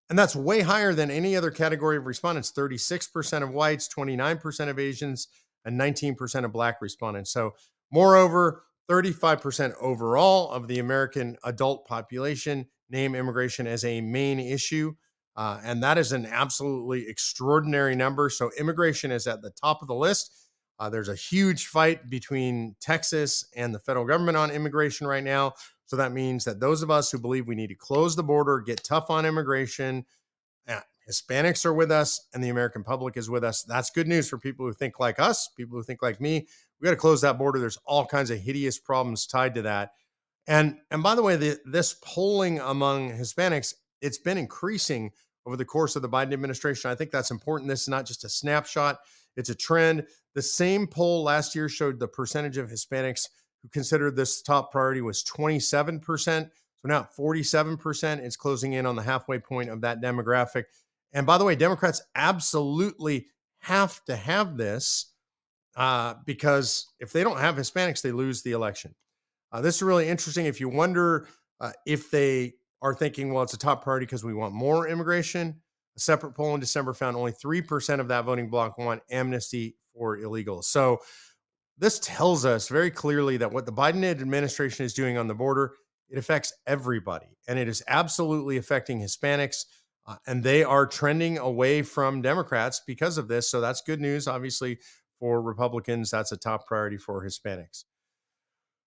And 0.09 0.17
that's 0.17 0.35
way 0.35 0.61
higher 0.61 0.93
than 0.93 1.11
any 1.11 1.35
other 1.35 1.51
category 1.51 1.97
of 1.97 2.05
respondents 2.05 2.51
36% 2.51 3.43
of 3.43 3.51
whites, 3.51 3.89
29% 3.89 4.69
of 4.69 4.79
Asians, 4.79 5.27
and 5.65 5.79
19% 5.79 6.45
of 6.45 6.51
black 6.51 6.81
respondents. 6.81 7.31
So, 7.31 7.55
moreover, 7.91 8.63
35% 8.89 9.73
overall 9.81 10.49
of 10.49 10.67
the 10.67 10.79
American 10.79 11.35
adult 11.43 11.85
population 11.85 12.67
name 12.89 13.15
immigration 13.15 13.67
as 13.67 13.83
a 13.83 13.99
main 13.99 14.39
issue. 14.39 14.93
Uh, 15.35 15.59
and 15.63 15.83
that 15.83 15.97
is 15.97 16.13
an 16.13 16.25
absolutely 16.25 17.07
extraordinary 17.07 17.95
number. 17.95 18.29
So, 18.29 18.49
immigration 18.57 19.11
is 19.11 19.27
at 19.27 19.41
the 19.41 19.51
top 19.51 19.81
of 19.81 19.89
the 19.89 19.95
list. 19.95 20.31
Uh, 20.79 20.89
there's 20.89 21.09
a 21.09 21.15
huge 21.15 21.67
fight 21.67 22.09
between 22.09 22.75
Texas 22.79 23.45
and 23.55 23.73
the 23.73 23.79
federal 23.79 24.05
government 24.05 24.37
on 24.37 24.51
immigration 24.51 25.07
right 25.07 25.23
now. 25.23 25.53
So 25.87 25.95
that 25.95 26.11
means 26.11 26.45
that 26.45 26.59
those 26.59 26.83
of 26.83 26.91
us 26.91 27.11
who 27.11 27.17
believe 27.17 27.47
we 27.47 27.55
need 27.55 27.67
to 27.67 27.75
close 27.75 28.15
the 28.15 28.23
border, 28.23 28.59
get 28.59 28.83
tough 28.83 29.09
on 29.09 29.25
immigration, 29.25 30.05
uh, 30.67 30.81
Hispanics 31.09 31.65
are 31.65 31.73
with 31.73 31.91
us 31.91 32.27
and 32.33 32.43
the 32.43 32.49
American 32.49 32.83
public 32.83 33.15
is 33.15 33.29
with 33.29 33.43
us. 33.43 33.63
That's 33.63 33.89
good 33.89 34.07
news 34.07 34.29
for 34.29 34.37
people 34.37 34.65
who 34.65 34.73
think 34.73 34.99
like 34.99 35.19
us, 35.19 35.49
people 35.55 35.77
who 35.77 35.83
think 35.83 36.01
like 36.01 36.19
me. 36.19 36.47
We 36.79 36.85
got 36.85 36.91
to 36.91 36.97
close 36.97 37.21
that 37.21 37.37
border. 37.37 37.59
There's 37.59 37.79
all 37.85 38.05
kinds 38.05 38.29
of 38.29 38.39
hideous 38.39 38.77
problems 38.77 39.25
tied 39.25 39.55
to 39.55 39.61
that. 39.63 39.91
And 40.45 40.77
and 40.91 41.01
by 41.01 41.15
the 41.15 41.23
way, 41.23 41.35
the, 41.35 41.59
this 41.65 41.95
polling 42.03 42.59
among 42.59 43.11
Hispanics, 43.11 43.73
it's 44.01 44.17
been 44.17 44.37
increasing 44.37 45.11
over 45.45 45.55
the 45.55 45.65
course 45.65 45.95
of 45.95 46.01
the 46.01 46.09
Biden 46.09 46.33
administration. 46.33 46.91
I 46.91 46.95
think 46.95 47.11
that's 47.11 47.31
important. 47.31 47.69
This 47.69 47.83
is 47.83 47.87
not 47.87 48.05
just 48.05 48.25
a 48.25 48.29
snapshot, 48.29 48.99
it's 49.37 49.49
a 49.49 49.55
trend. 49.55 50.05
The 50.35 50.41
same 50.41 50.87
poll 50.87 51.23
last 51.23 51.55
year 51.55 51.69
showed 51.69 51.99
the 51.99 52.07
percentage 52.07 52.57
of 52.57 52.69
Hispanics 52.69 53.27
who 53.61 53.69
considered 53.69 54.15
this 54.15 54.41
top 54.41 54.71
priority 54.71 55.01
was 55.01 55.23
27%. 55.23 56.49
So 56.77 56.87
now 56.87 57.07
47% 57.17 58.25
is 58.25 58.37
closing 58.37 58.73
in 58.73 58.85
on 58.85 58.95
the 58.95 59.01
halfway 59.01 59.39
point 59.39 59.69
of 59.69 59.81
that 59.81 60.01
demographic. 60.01 60.65
And 61.13 61.25
by 61.25 61.37
the 61.37 61.45
way, 61.45 61.55
Democrats 61.55 62.01
absolutely 62.15 63.27
have 63.59 64.03
to 64.05 64.15
have 64.15 64.57
this 64.57 65.13
uh, 65.75 66.15
because 66.25 66.87
if 66.99 67.11
they 67.11 67.23
don't 67.23 67.39
have 67.39 67.55
Hispanics, 67.55 68.01
they 68.01 68.11
lose 68.11 68.41
the 68.41 68.51
election. 68.51 68.93
Uh, 69.51 69.61
this 69.61 69.75
is 69.77 69.83
really 69.83 70.07
interesting. 70.07 70.45
If 70.45 70.59
you 70.59 70.69
wonder 70.69 71.27
uh, 71.59 71.71
if 71.85 72.11
they 72.11 72.53
are 72.81 72.93
thinking, 72.93 73.33
well, 73.33 73.43
it's 73.43 73.53
a 73.53 73.57
top 73.57 73.83
priority 73.83 74.05
because 74.05 74.23
we 74.23 74.33
want 74.33 74.53
more 74.53 74.87
immigration, 74.87 75.55
a 75.95 75.99
separate 75.99 76.33
poll 76.33 76.53
in 76.53 76.59
December 76.59 76.93
found 76.93 77.17
only 77.17 77.31
3% 77.31 77.99
of 77.99 78.07
that 78.09 78.25
voting 78.25 78.49
bloc 78.49 78.77
want 78.77 79.01
amnesty 79.09 79.75
for 79.93 80.17
illegals. 80.17 80.65
So 80.65 80.99
this 81.77 81.99
tells 81.99 82.45
us 82.45 82.69
very 82.69 82.91
clearly 82.91 83.37
that 83.37 83.51
what 83.51 83.65
the 83.65 83.71
Biden 83.71 84.03
administration 84.03 84.85
is 84.85 84.93
doing 84.93 85.17
on 85.17 85.27
the 85.27 85.35
border, 85.35 85.73
it 86.09 86.17
affects 86.17 86.53
everybody. 86.65 87.37
And 87.47 87.59
it 87.59 87.67
is 87.67 87.83
absolutely 87.87 88.57
affecting 88.57 88.99
Hispanics. 88.99 89.65
Uh, 90.05 90.15
and 90.25 90.43
they 90.43 90.63
are 90.63 90.85
trending 90.85 91.37
away 91.37 91.81
from 91.81 92.21
Democrats 92.21 92.81
because 92.85 93.17
of 93.17 93.27
this. 93.27 93.49
So 93.49 93.59
that's 93.61 93.81
good 93.81 93.99
news, 93.99 94.27
obviously, 94.27 94.79
for 95.19 95.41
Republicans. 95.41 96.09
That's 96.09 96.31
a 96.31 96.37
top 96.37 96.65
priority 96.65 96.97
for 96.97 97.25
Hispanics. 97.25 97.83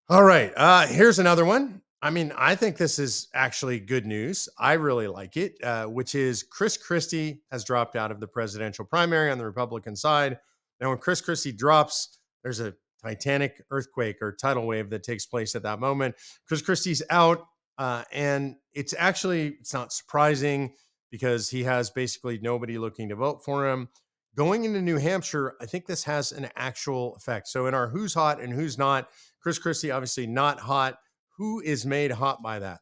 All 0.09 0.25
right. 0.25 0.53
Uh, 0.57 0.87
here's 0.87 1.19
another 1.19 1.45
one. 1.45 1.83
I 2.03 2.09
mean, 2.09 2.33
I 2.37 2.55
think 2.55 2.79
this 2.79 2.99
is 2.99 3.29
actually 3.35 3.79
good 3.79 4.07
news. 4.07 4.49
I 4.59 4.73
really 4.73 5.07
like 5.07 5.37
it, 5.37 5.63
uh, 5.63 5.85
which 5.85 6.15
is 6.15 6.43
Chris 6.43 6.79
Christie 6.79 7.43
has 7.53 7.63
dropped 7.63 7.95
out 7.95 8.11
of 8.11 8.21
the 8.21 8.27
presidential 8.27 8.87
primary 8.87 9.31
on 9.31 9.37
the 9.37 9.45
Republican 9.45 9.95
side. 9.95 10.39
Now, 10.81 10.89
when 10.89 10.99
Chris 10.99 11.21
Christie 11.21 11.53
drops, 11.53 12.20
there's 12.43 12.61
a 12.61 12.75
titanic 13.03 13.63
earthquake 13.71 14.17
or 14.21 14.33
tidal 14.33 14.67
wave 14.67 14.91
that 14.91 15.03
takes 15.03 15.27
place 15.27 15.55
at 15.55 15.63
that 15.63 15.81
moment. 15.81 16.15
Chris 16.47 16.63
Christie's 16.63 17.03
out, 17.11 17.47
uh, 17.79 18.05
and 18.13 18.57
it's 18.75 18.95
actually 18.99 19.57
it's 19.61 19.73
not 19.73 19.93
surprising 19.93 20.75
because 21.11 21.49
he 21.51 21.65
has 21.65 21.91
basically 21.91 22.39
nobody 22.41 22.79
looking 22.79 23.09
to 23.09 23.17
vote 23.17 23.43
for 23.45 23.69
him. 23.69 23.89
Going 24.37 24.65
into 24.65 24.81
New 24.81 24.99
Hampshire, 24.99 25.55
I 25.61 25.67
think 25.67 25.87
this 25.87 26.05
has 26.05 26.31
an 26.31 26.49
actual 26.55 27.15
effect. 27.17 27.49
So 27.49 27.67
in 27.67 27.75
our 27.75 27.89
who's 27.89 28.15
hot 28.15 28.41
and 28.41 28.53
who's 28.53 28.79
not, 28.79 29.09
Chris 29.43 29.59
Christie 29.59 29.91
obviously 29.91 30.27
not 30.27 30.61
hot. 30.61 30.99
Who 31.37 31.61
is 31.61 31.85
made 31.85 32.13
hot 32.13 32.43
by 32.43 32.61
that? 32.61 32.81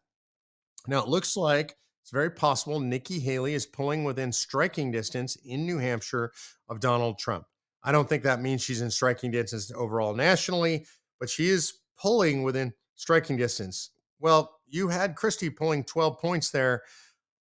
Now 0.86 1.02
it 1.02 1.08
looks 1.08 1.36
like 1.36 1.76
it's 2.02 2.10
very 2.10 2.30
possible 2.30 2.80
Nikki 2.80 3.18
Haley 3.18 3.54
is 3.54 3.66
pulling 3.66 4.04
within 4.04 4.32
striking 4.32 4.90
distance 4.90 5.36
in 5.44 5.64
New 5.64 5.78
Hampshire 5.78 6.32
of 6.68 6.80
Donald 6.80 7.18
Trump. 7.18 7.44
I 7.82 7.92
don't 7.92 8.08
think 8.08 8.22
that 8.24 8.40
means 8.40 8.62
she's 8.62 8.80
in 8.80 8.90
striking 8.90 9.30
distance 9.30 9.70
overall 9.74 10.14
nationally, 10.14 10.86
but 11.20 11.30
she 11.30 11.48
is 11.48 11.74
pulling 12.00 12.42
within 12.42 12.72
striking 12.96 13.36
distance. 13.36 13.90
Well, 14.20 14.58
you 14.68 14.88
had 14.88 15.16
Christie 15.16 15.50
pulling 15.50 15.84
12 15.84 16.18
points 16.18 16.50
there. 16.50 16.82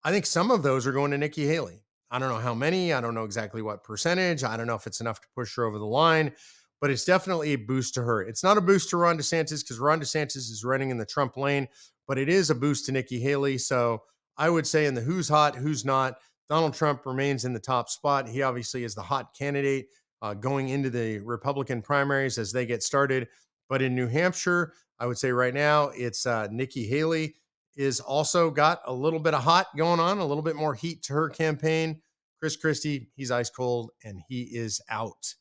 I 0.05 0.12
think 0.12 0.27
some 0.27 0.51
of 0.51 0.62
those 0.62 0.87
are 0.87 0.92
going 0.92 1.11
to 1.11 1.18
Nikki 1.18 1.46
Haley. 1.46 1.83
I 2.11 2.18
don't 2.18 2.29
know 2.29 2.38
how 2.38 2.55
many. 2.55 2.92
I 2.92 3.01
don't 3.01 3.14
know 3.14 3.25
exactly 3.25 3.62
what 3.62 3.83
percentage. 3.83 4.44
I 4.44 4.57
don't 4.57 4.66
know 4.66 4.77
if 4.77 4.87
it's 4.87 5.01
enough 5.01 5.20
to 5.20 5.29
push 5.35 5.57
her 5.57 5.64
over 5.64 5.79
the 5.79 5.85
line, 5.85 6.33
but 6.81 6.90
it's 6.90 7.05
definitely 7.05 7.53
a 7.53 7.57
boost 7.57 7.94
to 7.94 8.03
her. 8.03 8.22
It's 8.22 8.44
not 8.44 8.59
a 8.59 8.61
boost 8.61 8.90
to 8.90 8.96
Ron 8.96 9.18
DeSantis 9.18 9.62
because 9.62 9.81
Ron 9.81 10.01
DeSantis 10.01 10.37
is 10.37 10.64
running 10.64 10.90
in 10.90 10.99
the 10.99 11.07
Trump 11.07 11.37
lane, 11.37 11.66
but 12.07 12.18
it 12.18 12.29
is 12.29 12.51
a 12.51 12.55
boost 12.55 12.87
to 12.87 12.92
Nikki 12.92 13.18
Haley. 13.18 13.59
So 13.59 14.03
I 14.37 14.51
would 14.51 14.66
say 14.66 14.87
in 14.87 14.94
the 14.94 15.01
who's 15.01 15.29
hot, 15.29 15.57
who's 15.57 15.85
not, 15.85 16.18
Donald 16.49 16.75
Trump 16.75 17.05
remains 17.07 17.44
in 17.44 17.53
the 17.53 17.59
top 17.59 17.88
spot. 17.88 18.29
He 18.29 18.42
obviously 18.42 18.85
is 18.85 18.94
the 18.94 19.03
hot 19.03 19.35
candidate 19.37 19.88
uh, 20.22 20.35
going 20.35 20.68
into 20.68 20.90
the 20.90 21.18
Republican 21.20 21.83
primaries 21.83 22.38
as 22.38 22.52
they 22.52 22.66
get 22.66 22.83
started. 22.83 23.29
But 23.68 23.83
in 23.83 23.94
New 23.94 24.07
Hampshire, 24.07 24.72
I 24.98 25.07
would 25.07 25.18
say 25.18 25.33
right 25.33 25.55
now 25.55 25.90
it's 25.94 26.26
uh, 26.26 26.48
Nikki 26.50 26.87
Haley 26.87 27.35
is 27.76 28.00
also 28.00 28.50
got 28.50 28.81
a 28.87 28.92
little 28.92 29.18
bit 29.18 29.35
of 29.35 29.42
hot 29.42 29.66
going 29.76 30.00
on, 30.00 30.18
a 30.18 30.24
little 30.24 30.42
bit 30.42 30.57
more 30.57 30.74
heat 30.74 31.02
to 31.05 31.12
her 31.12 31.29
campaign. 31.29 32.00
Chris 32.40 32.57
Christie, 32.57 33.09
he's 33.14 33.31
ice 33.31 33.50
cold 33.50 33.90
and 34.05 34.20
he 34.29 34.42
is 34.42 34.81
out. 34.88 35.35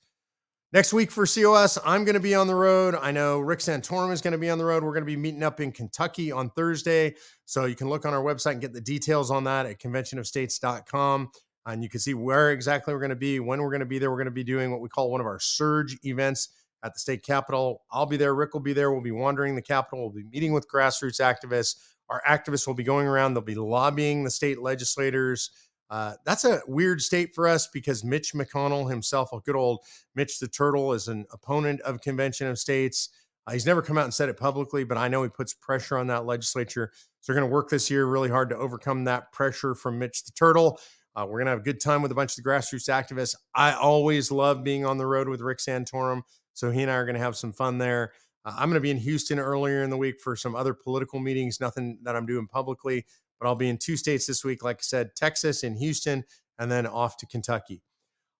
Next 0.74 0.92
week 0.92 1.10
for 1.10 1.26
COS, 1.26 1.78
I'm 1.86 2.04
going 2.04 2.16
to 2.16 2.20
be 2.20 2.36
on 2.36 2.48
the 2.48 2.56
road. 2.56 2.96
I 2.96 3.12
know 3.12 3.40
Rick 3.40 3.60
Santorum 3.60 4.12
is 4.12 4.22
going 4.22 4.34
to 4.34 4.38
be 4.38 4.50
on 4.50 4.58
the 4.58 4.66
road. 4.66 4.84
We're 4.84 4.92
going 4.92 5.04
to 5.04 5.06
be 5.06 5.16
meeting 5.16 5.44
up 5.44 5.62
in 5.62 5.72
Kentucky 5.72 6.34
on 6.34 6.50
Thursday. 6.50 7.16
So 7.46 7.64
you 7.64 7.76
can 7.76 7.88
look 7.90 8.06
on 8.06 8.14
our 8.14 8.22
website 8.22 8.54
and 8.54 8.62
get 8.62 8.74
the 8.74 8.82
details 8.82 9.32
on 9.32 9.46
that 9.46 9.66
at 9.68 9.80
conventionofstates.com 9.80 11.30
and 11.66 11.84
you 11.84 11.90
can 11.90 12.00
see 12.00 12.14
where 12.14 12.52
exactly 12.52 12.94
we're 12.94 13.00
going 13.00 13.10
to 13.10 13.16
be, 13.16 13.40
when 13.40 13.62
we're 13.62 13.72
going 13.72 13.80
to 13.80 13.86
be 13.86 14.00
there. 14.00 14.12
We're 14.12 14.18
going 14.18 14.26
to 14.26 14.32
be 14.32 14.44
doing 14.44 14.72
what 14.72 14.82
we 14.82 14.90
call 14.90 15.12
one 15.12 15.22
of 15.22 15.28
our 15.28 15.40
surge 15.40 15.98
events 16.04 16.50
at 16.84 16.94
the 16.94 17.00
state 17.00 17.24
capitol. 17.24 17.84
I'll 17.92 18.06
be 18.06 18.18
there. 18.18 18.36
Rick 18.36 18.54
will 18.54 18.62
be 18.62 18.74
there. 18.74 18.92
We'll 18.92 19.02
be 19.02 19.12
wandering 19.12 19.56
the 19.56 19.62
capitol. 19.62 20.04
We'll 20.04 20.24
be 20.24 20.30
meeting 20.30 20.54
with 20.54 20.70
grassroots 20.70 21.20
activists. 21.20 21.76
Our 22.10 22.22
activists 22.28 22.68
will 22.68 22.76
be 22.76 22.84
going 22.84 23.08
around. 23.08 23.34
They'll 23.34 23.44
be 23.44 23.56
lobbying 23.56 24.24
the 24.24 24.30
state 24.30 24.62
legislators. 24.62 25.50
Uh, 25.90 26.14
that's 26.26 26.46
a 26.46 26.62
weird 26.68 27.02
state 27.02 27.34
for 27.34 27.48
us 27.48 27.68
because 27.68 28.04
Mitch 28.04 28.34
McConnell 28.34 28.90
himself, 28.90 29.34
a 29.34 29.40
good 29.40 29.56
old 29.56 29.80
Mitch 30.16 30.40
the 30.40 30.48
Turtle, 30.48 30.94
is 30.94 31.08
an 31.08 31.26
opponent 31.32 31.82
of 31.82 32.02
convention 32.02 32.48
of 32.48 32.60
states. 32.60 33.10
Uh, 33.48 33.54
he's 33.54 33.66
never 33.66 33.82
come 33.82 33.98
out 33.98 34.06
and 34.06 34.14
said 34.14 34.30
it 34.30 34.38
publicly, 34.38 34.84
but 34.84 34.98
I 34.98 35.08
know 35.08 35.22
he 35.24 35.30
puts 35.30 35.54
pressure 35.54 35.98
on 35.98 36.08
that 36.08 36.26
legislature. 36.26 36.92
So 37.22 37.32
they're 37.32 37.40
going 37.40 37.50
to 37.50 37.54
work 37.54 37.70
this 37.70 37.92
year 37.92 38.06
really 38.06 38.30
hard 38.30 38.50
to 38.50 38.58
overcome 38.58 39.04
that 39.04 39.32
pressure 39.32 39.76
from 39.76 40.00
Mitch 40.00 40.24
the 40.26 40.32
Turtle. 40.32 40.80
Uh, 41.16 41.26
we're 41.26 41.40
going 41.40 41.46
to 41.46 41.52
have 41.52 41.60
a 41.60 41.64
good 41.64 41.80
time 41.80 42.02
with 42.02 42.12
a 42.12 42.16
bunch 42.16 42.38
of 42.38 42.44
the 42.44 42.50
grassroots 42.50 42.90
activists. 42.90 43.36
I 43.54 43.74
always 43.74 44.32
love 44.32 44.64
being 44.64 44.86
on 44.86 44.98
the 44.98 45.08
road 45.08 45.30
with 45.30 45.42
Rick 45.42 45.60
Santorum. 45.60 46.22
So 46.54 46.72
he 46.72 46.82
and 46.82 46.92
I 46.92 46.96
are 46.96 47.06
going 47.06 47.16
to 47.16 47.22
have 47.22 47.36
some 47.38 47.54
fun 47.54 47.78
there. 47.78 48.12
Uh, 48.44 48.54
I'm 48.58 48.70
going 48.70 48.76
to 48.76 48.82
be 48.82 48.92
in 48.92 48.98
Houston 48.98 49.40
earlier 49.40 49.84
in 49.84 49.90
the 49.90 49.98
week 49.98 50.20
for 50.20 50.36
some 50.36 50.56
other 50.56 50.74
political 50.74 51.20
meetings, 51.20 51.60
nothing 51.60 52.00
that 52.04 52.16
I'm 52.16 52.26
doing 52.26 52.48
publicly, 52.48 53.06
but 53.40 53.48
I'll 53.48 53.56
be 53.56 53.70
in 53.70 53.78
two 53.78 53.98
states 53.98 54.26
this 54.26 54.44
week. 54.44 54.64
Like 54.64 54.78
I 54.78 54.84
said, 54.84 55.16
Texas 55.16 55.64
and 55.64 55.78
Houston, 55.78 56.24
and 56.60 56.72
then 56.72 56.86
off 56.86 57.18
to 57.18 57.26
Kentucky. 57.26 57.82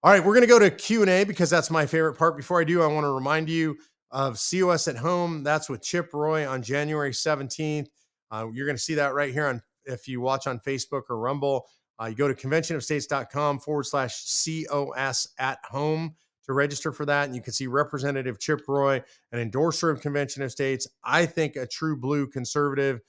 All 0.04 0.12
right, 0.12 0.24
we're 0.24 0.34
going 0.34 0.42
to 0.42 0.48
go 0.48 0.60
to 0.60 0.70
Q&A 0.70 1.24
because 1.24 1.50
that's 1.50 1.72
my 1.72 1.86
favorite 1.86 2.14
part. 2.14 2.38
Before 2.38 2.62
I 2.62 2.64
do, 2.64 2.82
I 2.82 2.88
want 2.88 3.06
to 3.06 3.12
remind 3.12 3.50
you 3.50 3.78
of 4.12 4.40
COS 4.40 4.88
at 4.88 4.98
Home. 4.98 5.44
That's 5.44 5.68
with 5.68 5.82
Chip 5.82 6.14
Roy 6.14 6.48
on 6.48 6.62
January 6.62 7.12
17th. 7.12 7.88
Uh, 8.32 8.48
you're 8.54 8.68
going 8.68 8.78
to 8.78 8.82
see 8.82 8.96
that 8.96 9.14
right 9.14 9.34
here 9.34 9.48
on 9.48 9.62
if 9.86 10.08
you 10.08 10.22
watch 10.22 10.48
on 10.48 10.60
Facebook 10.60 11.04
or 11.10 11.18
Rumble. 11.18 11.66
Uh, 12.02 12.06
you 12.06 12.16
go 12.16 12.28
to 12.28 12.34
conventionofstates.com 12.34 13.60
forward 13.60 13.86
slash 13.86 14.24
COS 14.44 15.30
at 15.40 15.60
home 15.64 16.16
to 16.46 16.54
register 16.54 16.92
for 16.92 17.06
that. 17.06 17.26
And 17.26 17.36
you 17.36 17.42
can 17.42 17.54
see 17.54 17.68
Representative 17.68 18.40
Chip 18.40 18.62
Roy, 18.68 19.02
an 19.32 19.40
endorser 19.40 19.90
of 19.90 20.02
Convention 20.02 20.44
of 20.44 20.52
States. 20.52 20.88
I 21.04 21.26
think 21.26 21.56
a 21.56 21.66
true 21.66 21.98
blue 21.98 22.28
conservative. 22.28 23.02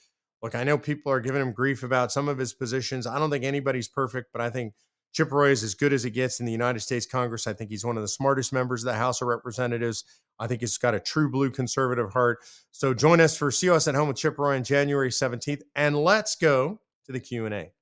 Look, 0.43 0.55
I 0.55 0.65
know 0.65 0.79
people 0.79 1.13
are 1.13 1.21
giving 1.21 1.43
him 1.43 1.53
grief 1.53 1.83
about 1.83 2.13
some 2.13 2.29
of 2.29 2.39
his 2.39 2.53
positions. 2.55 3.07
I 3.07 3.19
don't 3.19 3.31
think 3.31 3.45
anybody's 3.45 3.89
perfect, 3.89 4.29
but 4.33 4.41
I 4.41 4.51
think 4.51 4.75
Chip 5.13 5.33
Roy 5.33 5.51
is 5.51 5.63
as 5.63 5.75
good 5.75 5.95
as 5.95 6.05
it 6.05 6.11
gets 6.11 6.41
in 6.41 6.47
the 6.47 6.53
United 6.53 6.81
States 6.81 7.07
Congress. 7.07 7.47
I 7.47 7.55
think 7.55 7.71
he's 7.71 7.87
one 7.87 7.97
of 7.97 8.03
the 8.03 8.09
smartest 8.09 8.53
members 8.53 8.85
of 8.85 8.93
the 8.93 8.99
House 8.99 9.23
of 9.23 9.29
Representatives. 9.29 10.05
I 10.39 10.47
think 10.47 10.61
he's 10.61 10.77
got 10.77 10.95
a 10.95 11.01
true 11.01 11.31
blue 11.31 11.51
conservative 11.51 12.13
heart. 12.13 12.41
So 12.71 12.93
join 12.93 13.21
us 13.21 13.37
for 13.37 13.51
COS 13.51 13.89
at 13.89 13.95
Home 13.95 14.09
with 14.09 14.19
Chip 14.19 14.39
Roy 14.39 14.57
on 14.57 14.65
January 14.65 15.09
17th. 15.09 15.63
And 15.75 15.97
let's 15.97 16.37
go 16.37 16.81
to 17.07 17.13
the 17.13 17.21
Q&A. 17.21 17.76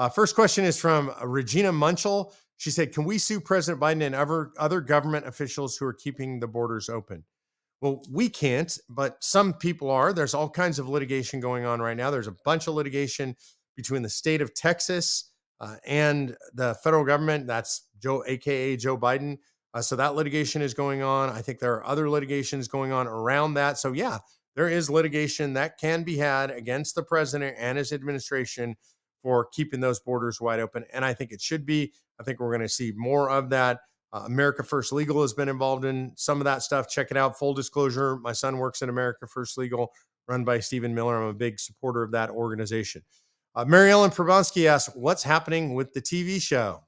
Uh, 0.00 0.08
first 0.08 0.34
question 0.34 0.64
is 0.64 0.80
from 0.80 1.12
Regina 1.22 1.70
Munchel. 1.70 2.32
She 2.56 2.70
said, 2.70 2.94
Can 2.94 3.04
we 3.04 3.18
sue 3.18 3.38
President 3.38 3.82
Biden 3.82 4.02
and 4.02 4.14
other, 4.14 4.50
other 4.58 4.80
government 4.80 5.26
officials 5.26 5.76
who 5.76 5.84
are 5.84 5.92
keeping 5.92 6.40
the 6.40 6.48
borders 6.48 6.88
open? 6.88 7.22
Well, 7.82 8.02
we 8.10 8.30
can't, 8.30 8.74
but 8.88 9.22
some 9.22 9.52
people 9.52 9.90
are. 9.90 10.14
There's 10.14 10.32
all 10.32 10.48
kinds 10.48 10.78
of 10.78 10.88
litigation 10.88 11.38
going 11.38 11.66
on 11.66 11.82
right 11.82 11.98
now. 11.98 12.10
There's 12.10 12.28
a 12.28 12.36
bunch 12.46 12.66
of 12.66 12.72
litigation 12.72 13.36
between 13.76 14.00
the 14.00 14.08
state 14.08 14.40
of 14.40 14.54
Texas 14.54 15.32
uh, 15.60 15.76
and 15.86 16.34
the 16.54 16.74
federal 16.82 17.04
government. 17.04 17.46
That's 17.46 17.86
Joe, 18.02 18.24
AKA 18.26 18.78
Joe 18.78 18.96
Biden. 18.96 19.36
Uh, 19.74 19.82
so 19.82 19.96
that 19.96 20.14
litigation 20.14 20.62
is 20.62 20.72
going 20.72 21.02
on. 21.02 21.28
I 21.28 21.42
think 21.42 21.58
there 21.58 21.74
are 21.74 21.86
other 21.86 22.08
litigations 22.08 22.68
going 22.68 22.90
on 22.90 23.06
around 23.06 23.52
that. 23.54 23.76
So, 23.76 23.92
yeah, 23.92 24.20
there 24.56 24.70
is 24.70 24.88
litigation 24.88 25.52
that 25.54 25.78
can 25.78 26.04
be 26.04 26.16
had 26.16 26.50
against 26.50 26.94
the 26.94 27.02
president 27.02 27.56
and 27.58 27.76
his 27.76 27.92
administration 27.92 28.76
for 29.22 29.46
keeping 29.52 29.80
those 29.80 30.00
borders 30.00 30.40
wide 30.40 30.60
open. 30.60 30.84
And 30.92 31.04
I 31.04 31.14
think 31.14 31.32
it 31.32 31.40
should 31.40 31.66
be. 31.66 31.92
I 32.18 32.22
think 32.22 32.40
we're 32.40 32.50
going 32.50 32.66
to 32.66 32.68
see 32.68 32.92
more 32.96 33.30
of 33.30 33.50
that. 33.50 33.80
Uh, 34.12 34.22
America 34.26 34.64
First 34.64 34.92
Legal 34.92 35.22
has 35.22 35.32
been 35.32 35.48
involved 35.48 35.84
in 35.84 36.12
some 36.16 36.40
of 36.40 36.44
that 36.44 36.62
stuff. 36.62 36.88
Check 36.88 37.10
it 37.10 37.16
out. 37.16 37.38
Full 37.38 37.54
disclosure 37.54 38.16
my 38.16 38.32
son 38.32 38.58
works 38.58 38.82
at 38.82 38.88
America 38.88 39.26
First 39.26 39.56
Legal, 39.56 39.92
run 40.26 40.44
by 40.44 40.58
Stephen 40.58 40.94
Miller. 40.94 41.22
I'm 41.22 41.28
a 41.28 41.34
big 41.34 41.60
supporter 41.60 42.02
of 42.02 42.10
that 42.12 42.30
organization. 42.30 43.02
Uh, 43.54 43.64
Mary 43.64 43.90
Ellen 43.90 44.10
Probonsky 44.10 44.66
asks, 44.66 44.94
What's 44.96 45.22
happening 45.22 45.74
with 45.74 45.92
the 45.92 46.00
TV 46.00 46.42
show? 46.42 46.82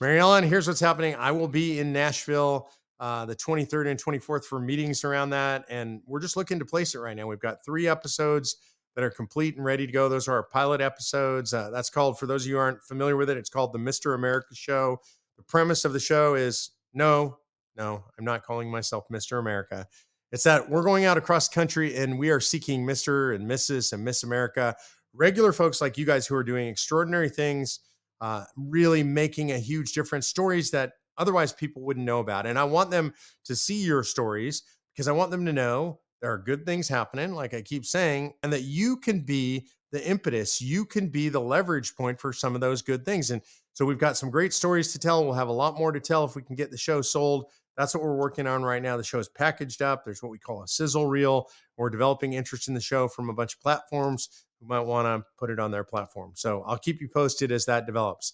Mary 0.00 0.18
Ellen, 0.18 0.44
here's 0.44 0.66
what's 0.66 0.80
happening. 0.80 1.14
I 1.14 1.30
will 1.30 1.48
be 1.48 1.78
in 1.78 1.92
Nashville 1.92 2.68
uh, 3.02 3.26
the 3.26 3.34
23rd 3.34 3.90
and 3.90 4.00
24th 4.00 4.44
for 4.44 4.60
meetings 4.60 5.02
around 5.02 5.30
that. 5.30 5.64
And 5.68 6.00
we're 6.06 6.20
just 6.20 6.36
looking 6.36 6.60
to 6.60 6.64
place 6.64 6.94
it 6.94 7.00
right 7.00 7.16
now. 7.16 7.26
We've 7.26 7.40
got 7.40 7.64
three 7.64 7.88
episodes 7.88 8.58
that 8.94 9.04
are 9.04 9.10
complete 9.10 9.56
and 9.56 9.64
ready 9.64 9.86
to 9.86 9.92
go. 9.92 10.08
Those 10.08 10.28
are 10.28 10.34
our 10.34 10.42
pilot 10.42 10.80
episodes. 10.80 11.54
Uh, 11.54 11.70
that's 11.70 11.90
called, 11.90 12.18
for 12.18 12.26
those 12.26 12.44
of 12.44 12.48
you 12.48 12.54
who 12.54 12.60
aren't 12.60 12.82
familiar 12.82 13.16
with 13.16 13.30
it, 13.30 13.36
it's 13.36 13.50
called 13.50 13.72
the 13.72 13.78
Mr. 13.78 14.14
America 14.14 14.54
Show. 14.54 14.98
The 15.36 15.42
premise 15.42 15.84
of 15.84 15.92
the 15.92 16.00
show 16.00 16.34
is 16.34 16.70
no, 16.92 17.38
no, 17.76 18.04
I'm 18.18 18.24
not 18.24 18.44
calling 18.44 18.70
myself 18.70 19.04
Mr. 19.10 19.38
America. 19.38 19.86
It's 20.30 20.44
that 20.44 20.70
we're 20.70 20.82
going 20.82 21.04
out 21.04 21.18
across 21.18 21.48
country 21.48 21.96
and 21.96 22.18
we 22.18 22.30
are 22.30 22.40
seeking 22.40 22.86
Mr. 22.86 23.34
and 23.34 23.48
Mrs. 23.48 23.92
and 23.92 24.04
Miss 24.04 24.22
America, 24.22 24.74
regular 25.12 25.52
folks 25.52 25.80
like 25.80 25.98
you 25.98 26.06
guys 26.06 26.26
who 26.26 26.34
are 26.34 26.44
doing 26.44 26.68
extraordinary 26.68 27.28
things, 27.28 27.80
uh, 28.20 28.44
really 28.56 29.02
making 29.02 29.52
a 29.52 29.58
huge 29.58 29.92
difference, 29.92 30.26
stories 30.26 30.70
that 30.70 30.92
otherwise 31.18 31.52
people 31.52 31.82
wouldn't 31.82 32.06
know 32.06 32.20
about. 32.20 32.46
And 32.46 32.58
I 32.58 32.64
want 32.64 32.90
them 32.90 33.12
to 33.44 33.54
see 33.54 33.82
your 33.82 34.02
stories 34.04 34.62
because 34.94 35.08
I 35.08 35.12
want 35.12 35.30
them 35.30 35.46
to 35.46 35.52
know 35.52 36.00
there 36.22 36.32
are 36.32 36.38
good 36.38 36.64
things 36.64 36.88
happening, 36.88 37.32
like 37.32 37.52
I 37.52 37.60
keep 37.60 37.84
saying, 37.84 38.34
and 38.42 38.52
that 38.52 38.62
you 38.62 38.96
can 38.96 39.20
be 39.20 39.66
the 39.90 40.08
impetus, 40.08 40.62
you 40.62 40.86
can 40.86 41.08
be 41.08 41.28
the 41.28 41.40
leverage 41.40 41.94
point 41.94 42.18
for 42.18 42.32
some 42.32 42.54
of 42.54 42.62
those 42.62 42.80
good 42.80 43.04
things. 43.04 43.30
And 43.30 43.42
so 43.74 43.84
we've 43.84 43.98
got 43.98 44.16
some 44.16 44.30
great 44.30 44.54
stories 44.54 44.92
to 44.92 44.98
tell. 44.98 45.22
We'll 45.24 45.34
have 45.34 45.48
a 45.48 45.52
lot 45.52 45.76
more 45.76 45.92
to 45.92 46.00
tell 46.00 46.24
if 46.24 46.34
we 46.34 46.42
can 46.42 46.56
get 46.56 46.70
the 46.70 46.78
show 46.78 47.02
sold. 47.02 47.46
That's 47.76 47.94
what 47.94 48.02
we're 48.02 48.16
working 48.16 48.46
on 48.46 48.62
right 48.62 48.82
now. 48.82 48.96
The 48.96 49.04
show 49.04 49.18
is 49.18 49.28
packaged 49.28 49.82
up. 49.82 50.04
There's 50.04 50.22
what 50.22 50.30
we 50.30 50.38
call 50.38 50.62
a 50.62 50.68
sizzle 50.68 51.06
reel. 51.06 51.48
We're 51.76 51.90
developing 51.90 52.34
interest 52.34 52.68
in 52.68 52.74
the 52.74 52.80
show 52.80 53.08
from 53.08 53.28
a 53.28 53.34
bunch 53.34 53.54
of 53.54 53.60
platforms 53.60 54.28
who 54.60 54.66
might 54.66 54.80
want 54.80 55.06
to 55.06 55.26
put 55.38 55.50
it 55.50 55.58
on 55.58 55.70
their 55.70 55.84
platform. 55.84 56.32
So 56.34 56.62
I'll 56.66 56.78
keep 56.78 57.00
you 57.00 57.08
posted 57.08 57.50
as 57.50 57.66
that 57.66 57.86
develops. 57.86 58.32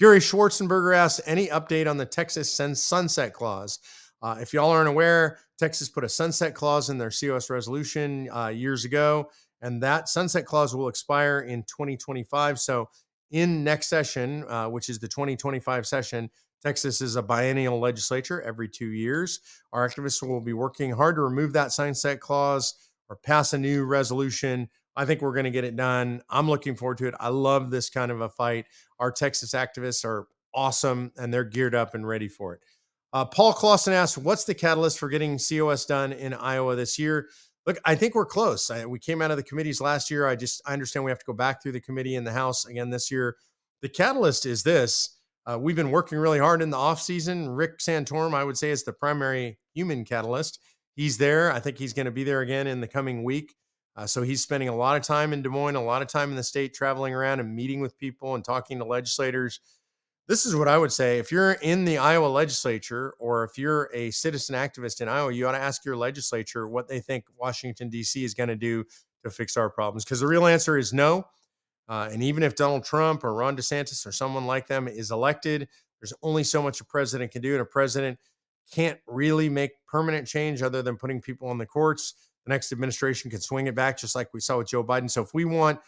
Gary 0.00 0.20
Schwarzenberger 0.20 0.96
asks 0.96 1.20
any 1.26 1.48
update 1.48 1.88
on 1.88 1.96
the 1.96 2.06
Texas 2.06 2.52
sunset 2.52 3.32
clause. 3.32 3.78
Uh, 4.22 4.36
if 4.40 4.52
y'all 4.52 4.70
aren't 4.70 4.88
aware, 4.88 5.38
Texas 5.58 5.88
put 5.88 6.04
a 6.04 6.08
sunset 6.08 6.54
clause 6.54 6.90
in 6.90 6.98
their 6.98 7.10
COS 7.10 7.50
resolution 7.50 8.28
uh, 8.34 8.48
years 8.48 8.84
ago, 8.84 9.30
and 9.62 9.82
that 9.82 10.08
sunset 10.08 10.46
clause 10.46 10.74
will 10.74 10.88
expire 10.88 11.40
in 11.40 11.62
2025. 11.62 12.58
So, 12.58 12.88
in 13.30 13.62
next 13.62 13.88
session, 13.88 14.44
uh, 14.48 14.66
which 14.68 14.88
is 14.88 14.98
the 14.98 15.08
2025 15.08 15.86
session, 15.86 16.30
Texas 16.62 17.00
is 17.00 17.16
a 17.16 17.22
biennial 17.22 17.78
legislature 17.78 18.40
every 18.42 18.68
two 18.68 18.88
years. 18.92 19.40
Our 19.72 19.88
activists 19.88 20.26
will 20.26 20.40
be 20.40 20.54
working 20.54 20.90
hard 20.92 21.16
to 21.16 21.22
remove 21.22 21.52
that 21.52 21.72
sunset 21.72 22.20
clause 22.20 22.74
or 23.08 23.16
pass 23.16 23.52
a 23.52 23.58
new 23.58 23.84
resolution 23.84 24.68
I 24.98 25.04
think 25.04 25.22
we're 25.22 25.32
going 25.32 25.44
to 25.44 25.50
get 25.50 25.62
it 25.62 25.76
done. 25.76 26.22
I'm 26.28 26.50
looking 26.50 26.74
forward 26.74 26.98
to 26.98 27.06
it. 27.06 27.14
I 27.20 27.28
love 27.28 27.70
this 27.70 27.88
kind 27.88 28.10
of 28.10 28.20
a 28.20 28.28
fight. 28.28 28.66
Our 28.98 29.12
Texas 29.12 29.52
activists 29.52 30.04
are 30.04 30.26
awesome 30.52 31.12
and 31.16 31.32
they're 31.32 31.44
geared 31.44 31.76
up 31.76 31.94
and 31.94 32.06
ready 32.06 32.26
for 32.26 32.54
it. 32.54 32.60
Uh, 33.12 33.24
Paul 33.24 33.52
Clausen 33.52 33.94
asked, 33.94 34.18
What's 34.18 34.44
the 34.44 34.54
catalyst 34.54 34.98
for 34.98 35.08
getting 35.08 35.38
COS 35.38 35.86
done 35.86 36.12
in 36.12 36.34
Iowa 36.34 36.76
this 36.76 36.98
year? 36.98 37.28
Look, 37.66 37.78
I 37.84 37.94
think 37.94 38.14
we're 38.14 38.26
close. 38.26 38.70
I, 38.70 38.86
we 38.86 38.98
came 38.98 39.20
out 39.20 39.30
of 39.30 39.36
the 39.36 39.42
committees 39.42 39.80
last 39.80 40.10
year. 40.10 40.26
I 40.26 40.36
just, 40.36 40.62
I 40.66 40.72
understand 40.72 41.04
we 41.04 41.10
have 41.10 41.18
to 41.18 41.26
go 41.26 41.34
back 41.34 41.62
through 41.62 41.72
the 41.72 41.80
committee 41.80 42.14
in 42.14 42.24
the 42.24 42.32
House 42.32 42.64
again 42.64 42.90
this 42.90 43.10
year. 43.10 43.36
The 43.82 43.88
catalyst 43.88 44.46
is 44.46 44.62
this. 44.62 45.18
Uh, 45.46 45.58
we've 45.58 45.76
been 45.76 45.90
working 45.90 46.18
really 46.18 46.38
hard 46.38 46.60
in 46.60 46.70
the 46.70 46.76
off 46.76 47.00
season. 47.00 47.48
Rick 47.48 47.78
Santorum, 47.78 48.34
I 48.34 48.44
would 48.44 48.58
say, 48.58 48.70
is 48.70 48.84
the 48.84 48.92
primary 48.92 49.58
human 49.74 50.04
catalyst. 50.04 50.60
He's 50.94 51.16
there. 51.16 51.52
I 51.52 51.60
think 51.60 51.78
he's 51.78 51.92
going 51.92 52.06
to 52.06 52.12
be 52.12 52.24
there 52.24 52.40
again 52.40 52.66
in 52.66 52.80
the 52.80 52.88
coming 52.88 53.22
week. 53.22 53.54
Uh, 53.96 54.06
so 54.06 54.22
he's 54.22 54.42
spending 54.42 54.68
a 54.68 54.76
lot 54.76 54.96
of 54.96 55.02
time 55.02 55.32
in 55.32 55.42
Des 55.42 55.48
Moines, 55.48 55.76
a 55.76 55.82
lot 55.82 56.02
of 56.02 56.08
time 56.08 56.30
in 56.30 56.36
the 56.36 56.42
state, 56.42 56.74
traveling 56.74 57.14
around 57.14 57.40
and 57.40 57.54
meeting 57.54 57.80
with 57.80 57.98
people 57.98 58.34
and 58.34 58.44
talking 58.44 58.78
to 58.78 58.84
legislators. 58.84 59.60
This 60.28 60.44
is 60.44 60.54
what 60.54 60.68
I 60.68 60.76
would 60.76 60.92
say. 60.92 61.18
If 61.18 61.32
you're 61.32 61.52
in 61.52 61.84
the 61.84 61.98
Iowa 61.98 62.26
legislature 62.26 63.14
or 63.18 63.44
if 63.44 63.56
you're 63.56 63.90
a 63.94 64.10
citizen 64.10 64.54
activist 64.54 65.00
in 65.00 65.08
Iowa, 65.08 65.32
you 65.32 65.48
ought 65.48 65.52
to 65.52 65.58
ask 65.58 65.84
your 65.84 65.96
legislature 65.96 66.68
what 66.68 66.86
they 66.86 67.00
think 67.00 67.24
Washington, 67.38 67.88
D.C. 67.88 68.22
is 68.22 68.34
going 68.34 68.50
to 68.50 68.56
do 68.56 68.84
to 69.24 69.30
fix 69.30 69.56
our 69.56 69.70
problems. 69.70 70.04
Because 70.04 70.20
the 70.20 70.26
real 70.26 70.46
answer 70.46 70.76
is 70.76 70.92
no. 70.92 71.24
Uh, 71.88 72.10
and 72.12 72.22
even 72.22 72.42
if 72.42 72.54
Donald 72.54 72.84
Trump 72.84 73.24
or 73.24 73.34
Ron 73.34 73.56
DeSantis 73.56 74.06
or 74.06 74.12
someone 74.12 74.46
like 74.46 74.66
them 74.66 74.86
is 74.86 75.10
elected, 75.10 75.66
there's 76.00 76.12
only 76.22 76.44
so 76.44 76.62
much 76.62 76.80
a 76.82 76.84
president 76.84 77.32
can 77.32 77.40
do. 77.40 77.52
And 77.52 77.62
a 77.62 77.64
president 77.64 78.18
can't 78.70 78.98
really 79.06 79.48
make 79.48 79.70
permanent 79.86 80.28
change 80.28 80.60
other 80.60 80.82
than 80.82 80.96
putting 80.96 81.22
people 81.22 81.48
on 81.48 81.56
the 81.56 81.64
courts 81.64 82.14
the 82.48 82.54
next 82.54 82.72
administration 82.72 83.30
can 83.30 83.40
swing 83.40 83.66
it 83.66 83.74
back, 83.74 83.98
just 83.98 84.14
like 84.14 84.32
we 84.32 84.40
saw 84.40 84.56
with 84.56 84.68
Joe 84.68 84.82
Biden. 84.82 85.10
So 85.10 85.22
if 85.22 85.34
we 85.34 85.44
want 85.44 85.80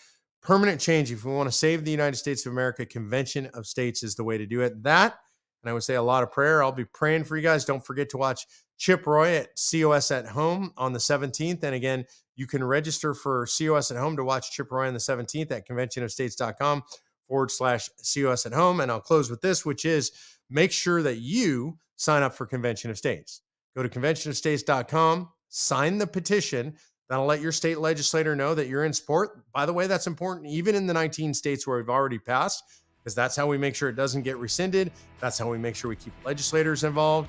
permanent 0.43 0.81
change, 0.81 1.13
if 1.13 1.25
we 1.25 1.33
want 1.33 1.49
to 1.49 1.57
save 1.57 1.85
the 1.85 1.91
United 1.91 2.17
States 2.17 2.47
of 2.47 2.53
America, 2.53 2.87
convention 2.87 3.47
of 3.55 3.67
states 3.67 4.03
is 4.03 4.15
the 4.15 4.25
way 4.25 4.39
to 4.39 4.47
do 4.47 4.61
it. 4.63 4.83
That, 4.83 5.19
and 5.63 5.71
I 5.71 5.73
would 5.73 5.83
say 5.83 5.95
a 5.95 6.03
lot 6.03 6.23
of 6.23 6.31
prayer. 6.31 6.63
I'll 6.63 6.73
be 6.73 6.85
praying 6.85 7.25
for 7.25 7.37
you 7.37 7.43
guys. 7.43 7.65
Don't 7.65 7.85
forget 7.85 8.09
to 8.11 8.17
watch 8.17 8.47
Chip 8.79 9.07
Roy 9.07 9.37
at 9.37 9.49
COS 9.57 10.11
at 10.11 10.27
home 10.27 10.73
on 10.77 10.93
the 10.93 10.99
17th. 10.99 11.63
And 11.63 11.75
again, 11.75 12.07
you 12.35 12.47
can 12.47 12.65
register 12.65 13.13
for 13.13 13.47
COS 13.47 13.91
at 13.91 13.99
home 13.99 14.17
to 14.17 14.25
watch 14.25 14.53
Chip 14.53 14.71
Roy 14.73 14.87
on 14.87 14.95
the 14.95 15.01
17th 15.01 15.51
at 15.51 15.69
conventionofstates.com 15.69 16.83
forward 17.29 17.51
slash 17.51 17.91
COS 18.15 18.47
at 18.47 18.55
home. 18.55 18.81
And 18.81 18.91
I'll 18.91 19.01
close 19.01 19.31
with 19.31 19.43
this, 19.43 19.67
which 19.67 19.85
is 19.85 20.13
make 20.49 20.73
sure 20.73 21.03
that 21.03 21.19
you 21.19 21.79
sign 21.97 22.23
up 22.23 22.35
for 22.35 22.47
Convention 22.47 22.91
of 22.91 22.97
States. 22.97 23.43
Go 23.77 23.83
to 23.83 23.89
conventionofstates.com 23.89 25.29
sign 25.51 25.99
the 25.99 26.07
petition. 26.07 26.77
That'll 27.11 27.27
let 27.27 27.41
your 27.41 27.51
state 27.51 27.81
legislator 27.81 28.37
know 28.37 28.55
that 28.55 28.69
you're 28.69 28.85
in 28.85 28.93
support. 28.93 29.43
By 29.53 29.67
the 29.67 29.73
way, 29.73 29.89
that's 29.89 30.07
important 30.07 30.47
even 30.47 30.77
in 30.77 30.87
the 30.87 30.95
19 30.95 31.35
states 31.35 31.67
where 31.67 31.77
we've 31.77 31.91
already 31.91 32.21
passed, 32.21 32.63
because 33.03 33.17
that's 33.17 33.35
how 33.35 33.49
we 33.49 33.59
make 33.59 33.75
sure 33.75 33.89
it 33.89 33.97
doesn't 33.97 34.23
get 34.23 34.39
rescinded. 34.39 34.93
That's 35.19 35.37
how 35.37 35.51
we 35.51 35.59
make 35.59 35.75
sure 35.75 35.89
we 35.89 35.97
keep 35.97 36.13
legislators 36.25 36.85
involved. 36.85 37.29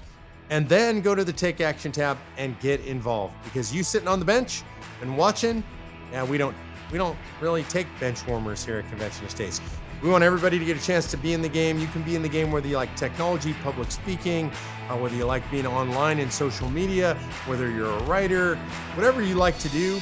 And 0.51 0.69
then 0.69 1.01
go 1.01 1.15
to 1.15 1.23
the 1.23 1.33
Take 1.33 1.61
Action 1.61 1.91
tab 1.91 2.19
and 2.37 2.59
get 2.59 2.85
involved 2.85 3.33
because 3.43 3.73
you 3.73 3.81
sitting 3.81 4.07
on 4.07 4.19
the 4.19 4.25
bench 4.25 4.61
and 5.01 5.17
watching, 5.17 5.63
yeah, 6.11 6.23
we 6.23 6.37
don't 6.37 6.55
we 6.91 6.97
don't 6.97 7.17
really 7.39 7.63
take 7.63 7.87
bench 7.99 8.25
warmers 8.27 8.65
here 8.65 8.79
at 8.79 8.89
Convention 8.89 9.27
States. 9.29 9.61
We 10.01 10.09
want 10.09 10.23
everybody 10.23 10.57
to 10.57 10.65
get 10.65 10.77
a 10.77 10.83
chance 10.83 11.09
to 11.11 11.17
be 11.17 11.33
in 11.33 11.41
the 11.41 11.49
game. 11.49 11.79
You 11.79 11.87
can 11.87 12.01
be 12.01 12.15
in 12.15 12.23
the 12.23 12.29
game 12.29 12.51
whether 12.51 12.67
you 12.67 12.75
like 12.75 12.95
technology, 12.95 13.53
public 13.61 13.91
speaking, 13.91 14.51
uh, 14.89 14.97
whether 14.97 15.15
you 15.15 15.25
like 15.25 15.49
being 15.51 15.67
online 15.67 16.19
and 16.19 16.31
social 16.31 16.69
media, 16.69 17.15
whether 17.45 17.69
you're 17.69 17.91
a 17.91 18.03
writer, 18.03 18.55
whatever 18.95 19.21
you 19.21 19.35
like 19.35 19.57
to 19.59 19.69
do. 19.69 20.01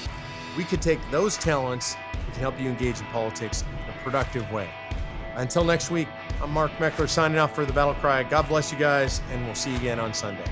We 0.58 0.63
could 0.63 0.82
take 0.82 0.99
those 1.12 1.38
talents, 1.38 1.95
can 2.32 2.39
help 2.39 2.60
you 2.60 2.69
engage 2.69 2.99
in 2.99 3.06
politics 3.08 3.63
in 3.63 3.89
a 3.93 4.04
productive 4.04 4.49
way. 4.52 4.69
Until 5.36 5.63
next 5.63 5.91
week, 5.91 6.08
I'm 6.41 6.52
Mark 6.52 6.71
Meckler 6.78 7.08
signing 7.08 7.38
off 7.38 7.54
for 7.54 7.65
the 7.65 7.73
Battle 7.73 7.93
Cry. 7.95 8.23
God 8.23 8.47
bless 8.47 8.71
you 8.71 8.78
guys, 8.78 9.21
and 9.32 9.45
we'll 9.45 9.56
see 9.56 9.71
you 9.71 9.78
again 9.78 9.99
on 9.99 10.13
Sunday. 10.13 10.45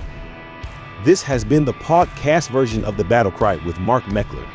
This 1.03 1.21
has 1.23 1.45
been 1.45 1.65
the 1.65 1.73
podcast 1.73 2.49
version 2.49 2.83
of 2.83 2.97
the 2.97 3.03
Battle 3.03 3.31
Cry 3.31 3.55
with 3.65 3.79
Mark 3.79 4.03
Meckler. 4.05 4.47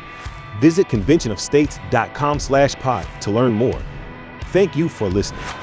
Visit 0.59 0.87
conventionofstates.com 0.87 2.39
slash 2.39 2.75
pod 2.75 3.07
to 3.21 3.31
learn 3.31 3.53
more. 3.53 3.81
Thank 4.45 4.75
you 4.75 4.89
for 4.89 5.07
listening. 5.09 5.62